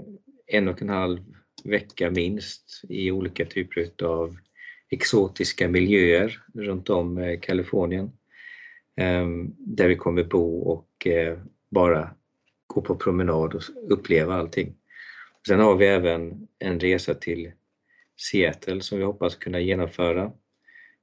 en 0.47 0.67
och 0.67 0.81
en 0.81 0.89
halv 0.89 1.19
vecka 1.63 2.11
minst 2.11 2.81
i 2.89 3.11
olika 3.11 3.45
typer 3.45 4.05
av 4.05 4.37
exotiska 4.89 5.69
miljöer 5.69 6.39
runt 6.53 6.89
om 6.89 7.17
eh, 7.17 7.39
Kalifornien. 7.39 8.11
Ehm, 8.97 9.55
där 9.57 9.87
vi 9.87 9.95
kommer 9.95 10.23
bo 10.23 10.61
och 10.61 11.07
eh, 11.07 11.37
bara 11.69 12.09
gå 12.67 12.81
på 12.81 12.95
promenad 12.95 13.53
och 13.53 13.63
uppleva 13.89 14.35
allting. 14.35 14.75
Sen 15.47 15.59
har 15.59 15.75
vi 15.75 15.85
även 15.85 16.47
en 16.59 16.79
resa 16.79 17.13
till 17.13 17.51
Seattle 18.17 18.81
som 18.81 18.97
vi 18.97 19.03
hoppas 19.03 19.35
kunna 19.35 19.59
genomföra 19.59 20.31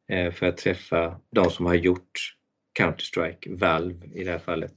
eh, 0.09 0.33
för 0.33 0.47
att 0.47 0.57
träffa 0.57 1.21
de 1.31 1.51
som 1.51 1.67
har 1.67 1.75
gjort 1.75 2.35
Counter-Strike, 2.79 3.59
Valve 3.59 4.07
i 4.15 4.25
det 4.25 4.31
här 4.31 4.39
fallet, 4.39 4.75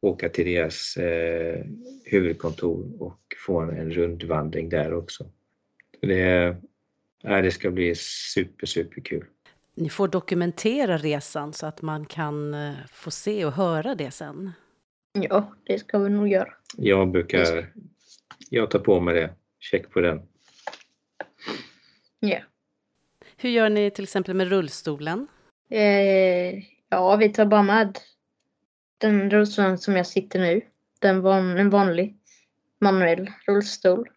åka 0.00 0.28
till 0.28 0.46
deras 0.46 0.96
eh, 0.96 1.64
huvudkontor 2.04 3.02
och 3.02 3.20
få 3.46 3.60
en, 3.60 3.90
rundvandring 3.90 4.68
där 4.68 4.94
också. 4.94 5.26
Det, 6.00 6.56
ja, 7.22 7.42
det 7.42 7.50
ska 7.50 7.70
bli 7.70 7.94
super, 7.94 8.66
super 8.66 9.00
kul. 9.00 9.24
Ni 9.74 9.90
får 9.90 10.08
dokumentera 10.08 10.96
resan 10.96 11.52
så 11.52 11.66
att 11.66 11.82
man 11.82 12.06
kan 12.06 12.54
eh, 12.54 12.74
få 12.92 13.10
se 13.10 13.44
och 13.44 13.52
höra 13.52 13.94
det 13.94 14.10
sen. 14.10 14.52
Ja, 15.12 15.54
det 15.64 15.78
ska 15.78 15.98
vi 15.98 16.10
nog 16.10 16.28
göra. 16.28 16.54
Jag 16.76 17.10
brukar 17.10 17.72
jag 18.48 18.70
tar 18.70 18.78
på 18.78 19.00
mig 19.00 19.14
det. 19.14 19.30
Check 19.58 19.90
på 19.90 20.00
den. 20.00 20.22
Ja. 22.20 22.28
Yeah. 22.28 22.42
Hur 23.36 23.50
gör 23.50 23.70
ni 23.70 23.90
till 23.90 24.04
exempel 24.04 24.34
med 24.34 24.48
rullstolen? 24.48 25.26
Eh, 25.70 26.62
ja, 26.88 27.16
vi 27.16 27.28
tar 27.28 27.46
bara 27.46 27.62
med 27.62 27.98
den 28.98 29.30
rullstolen 29.30 29.78
som 29.78 29.96
jag 29.96 30.06
sitter 30.06 30.40
nu. 30.40 30.60
Den 30.98 31.20
var 31.20 31.38
en 31.38 31.70
vanlig 31.70 32.16
manuell 32.80 33.30
rullstol. 33.46 34.08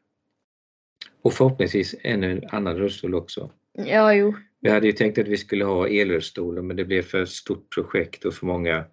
Och 1.21 1.33
förhoppningsvis 1.33 1.95
en 2.01 2.43
annan 2.49 2.77
rullstol 2.77 3.15
också. 3.15 3.51
Ja, 3.73 4.13
jo. 4.13 4.35
Vi 4.59 4.69
hade 4.69 4.87
ju 4.87 4.93
tänkt 4.93 5.17
att 5.17 5.27
vi 5.27 5.37
skulle 5.37 5.65
ha 5.65 5.87
elrullstolar 5.87 6.61
men 6.61 6.75
det 6.75 6.85
blev 6.85 7.01
för 7.01 7.25
stort 7.25 7.73
projekt 7.73 8.25
och 8.25 8.33
för 8.33 8.45
många 8.45 8.85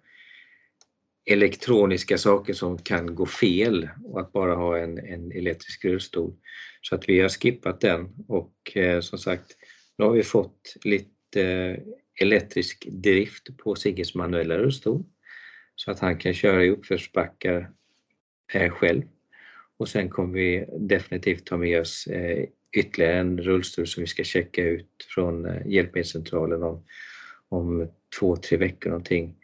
elektroniska 1.25 2.17
saker 2.17 2.53
som 2.53 2.77
kan 2.77 3.15
gå 3.15 3.25
fel 3.25 3.89
och 4.03 4.19
att 4.19 4.31
bara 4.31 4.55
ha 4.55 4.77
en, 4.77 4.97
en 4.97 5.31
elektrisk 5.31 5.85
rullstol. 5.85 6.33
Så 6.81 6.95
att 6.95 7.09
vi 7.09 7.19
har 7.19 7.29
skippat 7.29 7.81
den 7.81 8.09
och 8.27 8.77
eh, 8.77 8.99
som 8.99 9.19
sagt, 9.19 9.45
nu 9.97 10.05
har 10.05 10.11
vi 10.11 10.23
fått 10.23 10.75
lite 10.83 11.41
eh, 11.41 11.77
elektrisk 12.21 12.87
drift 12.91 13.57
på 13.57 13.75
Sigges 13.75 14.15
manuella 14.15 14.57
rullstol 14.57 15.03
så 15.75 15.91
att 15.91 15.99
han 15.99 16.17
kan 16.17 16.33
köra 16.33 16.65
i 16.65 16.69
uppförsbackar 16.69 17.71
eh, 18.53 18.71
själv. 18.71 19.03
Och 19.77 19.89
sen 19.89 20.09
kommer 20.09 20.33
vi 20.33 20.65
definitivt 20.79 21.45
ta 21.45 21.57
med 21.57 21.81
oss 21.81 22.07
eh, 22.07 22.45
ytterligare 22.77 23.19
en 23.19 23.41
rullstol 23.41 23.87
som 23.87 24.01
vi 24.01 24.07
ska 24.07 24.23
checka 24.23 24.63
ut 24.63 25.07
från 25.15 25.45
eh, 25.45 25.67
hjälpmedelscentralen 25.67 26.63
om, 26.63 26.85
om 27.49 27.91
två, 28.19 28.35
tre 28.35 28.57
veckor 28.57 28.89
någonting. 28.89 29.35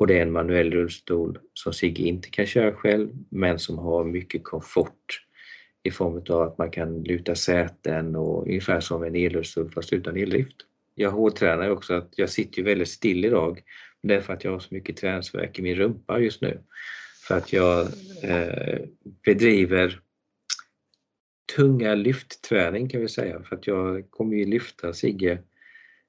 Och 0.00 0.06
det 0.06 0.18
är 0.18 0.22
en 0.22 0.32
manuell 0.32 0.70
rullstol 0.70 1.38
som 1.54 1.72
Sigge 1.72 2.02
inte 2.02 2.30
kan 2.30 2.46
köra 2.46 2.74
själv 2.74 3.08
men 3.28 3.58
som 3.58 3.78
har 3.78 4.04
mycket 4.04 4.44
komfort 4.44 5.26
i 5.82 5.90
form 5.90 6.22
av 6.28 6.42
att 6.42 6.58
man 6.58 6.70
kan 6.70 7.02
luta 7.02 7.34
säten 7.34 8.16
och 8.16 8.46
ungefär 8.46 8.80
som 8.80 9.02
en 9.02 9.14
elrullstol 9.14 9.70
fast 9.70 9.92
utan 9.92 10.16
eldrift. 10.16 10.56
Jag 10.94 11.10
hårdtränar 11.10 11.70
också 11.70 11.94
att 11.94 12.12
jag 12.16 12.30
sitter 12.30 12.58
ju 12.58 12.64
väldigt 12.64 12.88
still 12.88 13.24
idag. 13.24 13.60
Det 14.02 14.14
är 14.14 14.20
för 14.20 14.32
att 14.32 14.44
jag 14.44 14.50
har 14.50 14.58
så 14.58 14.74
mycket 14.74 14.96
träningsvärk 14.96 15.58
i 15.58 15.62
min 15.62 15.74
rumpa 15.74 16.18
just 16.18 16.42
nu. 16.42 16.60
För 17.28 17.36
att 17.36 17.52
jag 17.52 17.86
eh, 18.22 18.78
bedriver 19.24 20.00
tunga 21.56 21.94
lyftträning 21.94 22.88
kan 22.88 23.00
vi 23.00 23.08
säga 23.08 23.42
för 23.42 23.56
att 23.56 23.66
jag 23.66 24.10
kommer 24.10 24.36
ju 24.36 24.44
lyfta 24.44 24.92
Sigge 24.92 25.38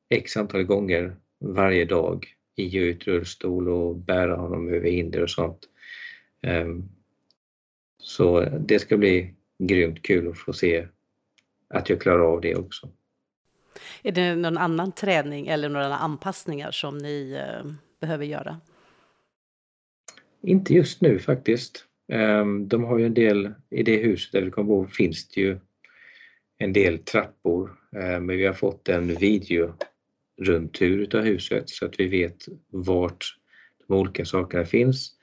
x 0.10 0.38
antal 0.38 0.63
gånger 0.63 1.15
varje 1.39 1.86
dag 1.86 2.36
i 2.55 2.79
och 2.79 2.83
ut 2.83 3.07
rullstol 3.07 3.69
och 3.69 3.95
bära 3.95 4.35
honom 4.35 4.73
över 4.73 4.89
hinder 4.89 5.23
och 5.23 5.29
sånt. 5.29 5.69
Um, 6.47 6.89
så 7.97 8.41
det 8.41 8.79
ska 8.79 8.97
bli 8.97 9.33
grymt 9.59 10.01
kul 10.01 10.27
att 10.27 10.37
få 10.37 10.53
se 10.53 10.87
att 11.69 11.89
jag 11.89 12.01
klarar 12.01 12.33
av 12.33 12.41
det 12.41 12.55
också. 12.55 12.89
Är 14.03 14.11
det 14.11 14.35
någon 14.35 14.57
annan 14.57 14.91
träning 14.91 15.47
eller 15.47 15.69
några 15.69 15.95
anpassningar 15.95 16.71
som 16.71 16.97
ni 16.97 17.31
eh, 17.31 17.71
behöver 17.99 18.25
göra? 18.25 18.59
Inte 20.41 20.73
just 20.73 21.01
nu 21.01 21.19
faktiskt. 21.19 21.85
Ehm, 22.11 22.67
de 22.67 22.83
har 22.83 22.97
ju 22.97 23.05
en 23.05 23.13
del, 23.13 23.53
i 23.69 23.83
det 23.83 23.97
huset 23.97 24.31
där 24.31 24.41
vi 24.41 24.51
kommer 24.51 24.67
bo 24.67 24.87
finns 24.87 25.27
det 25.27 25.41
ju 25.41 25.59
en 26.57 26.73
del 26.73 26.99
trappor 26.99 27.71
ehm, 27.95 28.25
men 28.25 28.37
vi 28.37 28.45
har 28.45 28.53
fått 28.53 28.89
en 28.89 29.15
videorundtur 30.37 30.99
utav 30.99 31.21
huset 31.21 31.69
så 31.69 31.85
att 31.85 31.99
vi 31.99 32.07
vet 32.07 32.45
vart 32.69 33.37
de 33.87 33.93
olika 33.93 34.25
sakerna 34.25 34.65
finns 34.65 35.15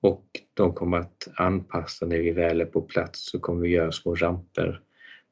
och 0.00 0.26
de 0.54 0.74
kommer 0.74 0.98
att 0.98 1.28
anpassa 1.36 2.06
när 2.06 2.18
vi 2.18 2.30
väl 2.30 2.60
är 2.60 2.66
på 2.66 2.82
plats 2.82 3.30
så 3.30 3.38
kommer 3.38 3.62
vi 3.62 3.68
göra 3.68 3.92
små 3.92 4.14
ramper 4.14 4.80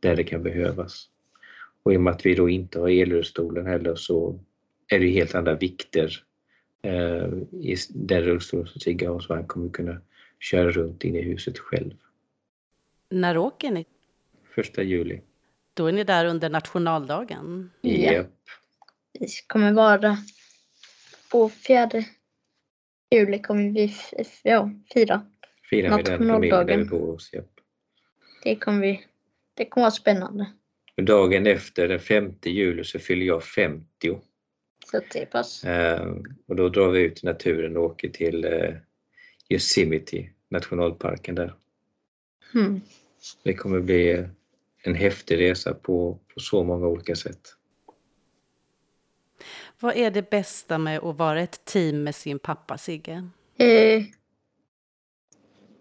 där 0.01 0.17
det 0.17 0.25
kan 0.25 0.43
behövas. 0.43 1.09
Och 1.83 1.93
i 1.93 1.97
och 1.97 2.01
med 2.01 2.13
att 2.13 2.27
vi 2.27 2.35
då 2.35 2.49
inte 2.49 2.81
har 2.81 2.89
elrullstolen 2.89 3.67
heller 3.67 3.95
så 3.95 4.41
är 4.89 5.01
det 5.01 5.09
helt 5.09 5.35
andra 5.35 5.55
vikter 5.55 6.25
eh, 6.83 7.29
i 7.53 7.77
den 7.89 8.23
rullstol 8.23 8.69
som 8.69 8.81
Sigge 8.81 9.09
har 9.09 9.21
så 9.21 9.35
han 9.35 9.47
kommer 9.47 9.71
kunna 9.71 10.01
köra 10.41 10.71
runt 10.71 11.05
in 11.05 11.17
i 11.17 11.23
huset 11.23 11.59
själv. 11.59 11.95
När 13.09 13.37
åker 13.37 13.71
ni? 13.71 13.87
Första 14.55 14.83
juli. 14.83 15.21
Då 15.75 15.87
är 15.87 15.93
ni 15.93 16.05
där 16.05 16.27
under 16.27 16.51
nationaldagen? 16.51 17.71
Ja. 17.81 18.13
Yep. 18.13 18.27
Vi 19.19 19.29
kommer 19.47 19.73
vara 19.73 20.19
på 21.31 21.49
fjärde 21.49 22.05
juli 23.11 23.39
kommer 23.39 23.71
vi 23.71 23.95
ja, 24.43 24.71
fira. 24.95 25.27
Fira 25.71 25.97
med 25.97 26.05
den 26.05 26.19
familjen 26.19 26.67
där 26.67 26.77
vi 26.77 26.85
bor 26.85 27.13
hos, 27.13 27.35
yep. 27.35 27.47
Det 28.43 28.57
kommer 28.57 28.81
vi, 28.81 29.05
det 29.55 29.65
kommer 29.65 29.83
vara 29.83 29.91
spännande. 29.91 30.53
Dagen 30.97 31.47
efter, 31.47 31.89
den 31.89 32.01
5 32.01 32.35
juli, 32.43 32.85
så 32.85 32.99
fyller 32.99 33.27
jag 33.27 33.45
50. 33.45 33.87
Så 34.87 35.01
det 35.13 35.27
pass. 35.27 35.65
Uh, 35.65 36.17
och 36.47 36.57
då 36.57 36.69
drar 36.69 36.89
vi 36.89 37.01
ut 37.01 37.25
i 37.25 37.27
naturen 37.27 37.77
och 37.77 37.83
åker 37.83 38.09
till 38.09 38.45
uh, 38.45 38.77
Yosemite, 39.49 40.29
nationalparken 40.49 41.35
där. 41.35 41.55
Mm. 42.55 42.81
Det 43.43 43.55
kommer 43.55 43.81
bli 43.81 44.27
en 44.83 44.95
häftig 44.95 45.41
resa 45.41 45.75
på, 45.75 46.19
på 46.35 46.41
så 46.41 46.65
många 46.65 46.87
olika 46.87 47.17
sätt. 47.17 47.41
Vad 49.83 49.97
är 49.97 50.11
det 50.11 50.31
bästa 50.31 50.79
med 50.79 50.99
att 50.99 51.17
vara 51.17 51.41
ett 51.41 51.65
team 51.65 52.03
med 52.03 52.15
sin 52.15 52.39
pappa, 52.39 52.79
Sigge? 52.79 53.29
Eh, 53.59 54.05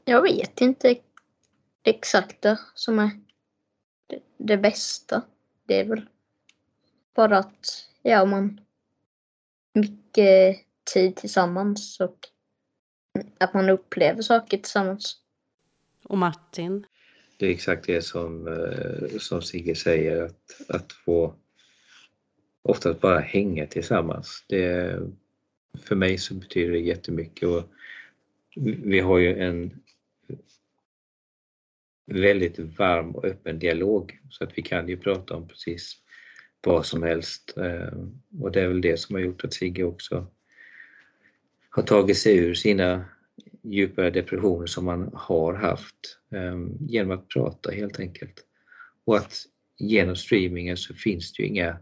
jag 0.05 0.21
vet 0.21 0.61
inte 0.61 0.87
det 1.81 1.89
exakta 1.89 2.59
som 2.73 2.99
är 2.99 3.09
det, 4.07 4.19
det, 4.37 4.57
bästa. 4.57 5.21
Det 5.65 5.79
är 5.79 5.85
väl 5.85 6.09
bara 7.15 7.37
att 7.37 7.87
ja, 8.01 8.25
man 8.25 8.61
mycket 9.73 10.57
tid 10.93 11.15
tillsammans 11.15 11.99
och 11.99 12.17
att 13.37 13.53
man 13.53 13.69
upplever 13.69 14.21
saker 14.21 14.57
tillsammans. 14.57 15.17
Och 16.03 16.17
Martin? 16.17 16.85
Det 17.37 17.45
är 17.45 17.51
exakt 17.51 17.87
det 17.87 18.01
som, 18.01 18.47
eh, 18.47 19.17
som 19.19 19.41
Sigge 19.41 19.75
säger, 19.75 20.23
att, 20.23 20.69
att 20.69 20.91
få 20.91 21.35
oftast 22.61 23.01
bara 23.01 23.19
hänga 23.19 23.65
tillsammans. 23.65 24.45
Det, 24.47 24.99
för 25.83 25.95
mig 25.95 26.17
så 26.17 26.33
betyder 26.33 26.71
det 26.71 26.79
jättemycket 26.79 27.49
och 27.49 27.63
vi 28.55 28.99
har 28.99 29.17
ju 29.17 29.39
en 29.39 29.79
väldigt 32.05 32.59
varm 32.59 33.15
och 33.15 33.25
öppen 33.25 33.59
dialog 33.59 34.19
så 34.29 34.43
att 34.43 34.57
vi 34.57 34.61
kan 34.61 34.87
ju 34.87 34.97
prata 34.97 35.35
om 35.35 35.47
precis 35.47 35.97
vad 36.61 36.85
som 36.85 37.03
helst 37.03 37.57
eh, 37.57 37.97
och 38.41 38.51
det 38.51 38.61
är 38.61 38.67
väl 38.67 38.81
det 38.81 38.99
som 38.99 39.15
har 39.15 39.21
gjort 39.21 39.43
att 39.43 39.53
Sigge 39.53 39.83
också 39.83 40.27
har 41.69 41.83
tagit 41.83 42.17
sig 42.17 42.37
ur 42.37 42.53
sina 42.53 43.05
djupare 43.61 44.09
depressioner 44.09 44.65
som 44.65 44.85
man 44.85 45.09
har 45.13 45.53
haft 45.53 46.19
eh, 46.31 46.59
genom 46.79 47.11
att 47.11 47.27
prata 47.27 47.71
helt 47.71 47.99
enkelt. 47.99 48.45
Och 49.05 49.17
att 49.17 49.43
genom 49.77 50.15
streamingen 50.15 50.77
så 50.77 50.93
finns 50.93 51.33
det 51.33 51.43
ju 51.43 51.49
inga 51.49 51.77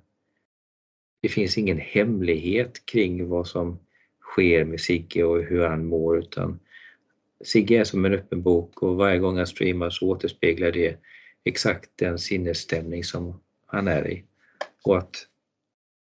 det 1.21 1.29
finns 1.29 1.57
ingen 1.57 1.77
hemlighet 1.77 2.85
kring 2.85 3.27
vad 3.27 3.47
som 3.47 3.79
sker 4.21 4.65
med 4.65 4.79
Sigge 4.79 5.23
och 5.23 5.43
hur 5.43 5.65
han 5.65 5.85
mår 5.85 6.19
utan 6.19 6.59
Sigge 7.43 7.79
är 7.79 7.83
som 7.83 8.05
en 8.05 8.13
öppen 8.13 8.41
bok 8.41 8.83
och 8.83 8.95
varje 8.95 9.19
gång 9.19 9.37
han 9.37 9.47
streamar 9.47 9.89
så 9.89 10.07
återspeglar 10.07 10.71
det 10.71 10.97
exakt 11.43 11.89
den 11.95 12.19
sinnesstämning 12.19 13.03
som 13.03 13.41
han 13.65 13.87
är 13.87 14.07
i. 14.07 14.23
Och 14.83 14.97
att 14.97 15.27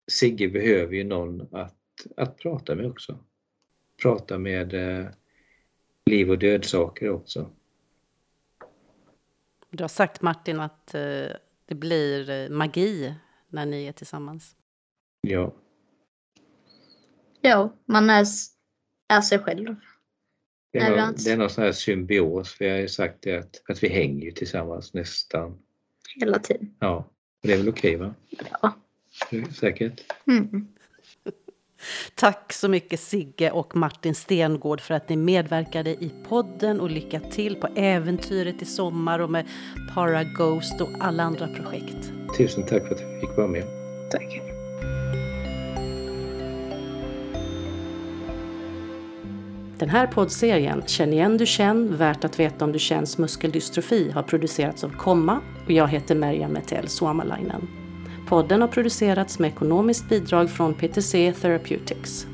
Sigge 0.08 0.48
behöver 0.48 0.94
ju 0.94 1.04
någon 1.04 1.48
att, 1.52 1.76
att 2.16 2.38
prata 2.38 2.76
med 2.76 2.86
också 2.86 3.20
prata 4.02 4.38
med 4.38 4.74
eh, 4.74 5.06
liv 6.06 6.32
och 6.32 6.40
dödsaker 6.40 7.10
också. 7.10 7.50
Du 9.70 9.84
har 9.84 9.88
sagt 9.88 10.22
Martin 10.22 10.60
att 10.60 10.94
eh, 10.94 11.28
det 11.66 11.76
blir 11.76 12.30
eh, 12.30 12.50
magi 12.50 13.14
när 13.48 13.66
ni 13.66 13.86
är 13.86 13.92
tillsammans. 13.92 14.56
Ja. 15.28 15.54
Ja, 17.42 17.74
man 17.86 18.10
är, 18.10 18.26
är 19.08 19.22
sig 19.22 19.40
själv. 19.40 19.76
Det 20.74 20.80
är, 20.80 20.98
någon, 20.98 21.16
det 21.26 21.32
är 21.32 21.38
någon 21.38 21.50
sån 21.50 21.64
här 21.64 21.72
symbios. 21.72 22.56
Vi 22.60 22.70
har 22.70 22.78
ju 22.78 22.88
sagt 22.88 23.18
det 23.22 23.38
att, 23.38 23.62
att 23.70 23.84
vi 23.84 23.90
hänger 23.90 24.32
tillsammans 24.32 24.94
nästan. 24.94 25.58
Hela 26.20 26.40
tiden. 26.40 26.76
Ja, 26.80 27.10
det 27.44 27.54
är 27.54 27.58
väl 27.58 27.70
okej 27.70 27.96
okay, 27.96 28.08
va? 28.08 28.14
Ja. 28.62 28.76
Säkert. 29.60 30.02
Mm. 30.28 30.68
Tack 32.16 32.54
så 32.54 32.70
mycket 32.70 33.00
Sigge 33.00 33.52
och 33.52 33.76
Martin 33.76 34.16
Stengård 34.16 34.82
för 34.82 34.94
att 34.94 35.10
ni 35.10 35.18
medverkade 35.18 35.90
i 35.90 36.12
podden 36.28 36.80
och 36.80 36.90
lycka 36.90 37.20
till 37.20 37.56
på 37.56 37.68
äventyret 37.76 38.62
i 38.62 38.66
sommar 38.66 39.20
och 39.20 39.32
med 39.32 39.46
Para 39.94 40.24
Ghost 40.24 40.82
och 40.82 40.90
alla 41.00 41.24
andra 41.24 41.48
projekt. 41.48 42.12
Tusen 42.38 42.66
tack 42.66 42.88
för 42.88 42.96
att 42.96 43.02
jag 43.02 43.22
fick 43.22 43.38
vara 43.38 43.48
med. 43.48 43.64
Tack. 44.12 44.55
Den 49.80 49.90
här 49.90 50.08
poddserien, 50.08 50.84
Känn 50.86 51.14
igen 51.14 51.38
du 51.38 51.46
känn, 51.46 51.98
värt 51.98 52.26
att 52.26 52.40
veta 52.40 52.66
om 52.66 52.72
du 52.72 52.80
känns 52.80 53.18
muskeldystrofi, 53.18 54.12
har 54.12 54.24
producerats 54.24 54.84
av 54.84 54.90
Komma 54.90 55.42
och 55.66 55.72
jag 55.72 55.88
heter 55.88 56.16
Merja 56.16 56.48
Metell 56.48 56.88
Suomalainen. 56.88 57.68
Podden 58.28 58.62
har 58.62 58.68
producerats 58.68 59.40
med 59.40 59.48
ekonomiskt 59.48 60.10
bidrag 60.10 60.50
från 60.50 60.74
PTC 60.74 61.34
Therapeutics. 61.42 62.28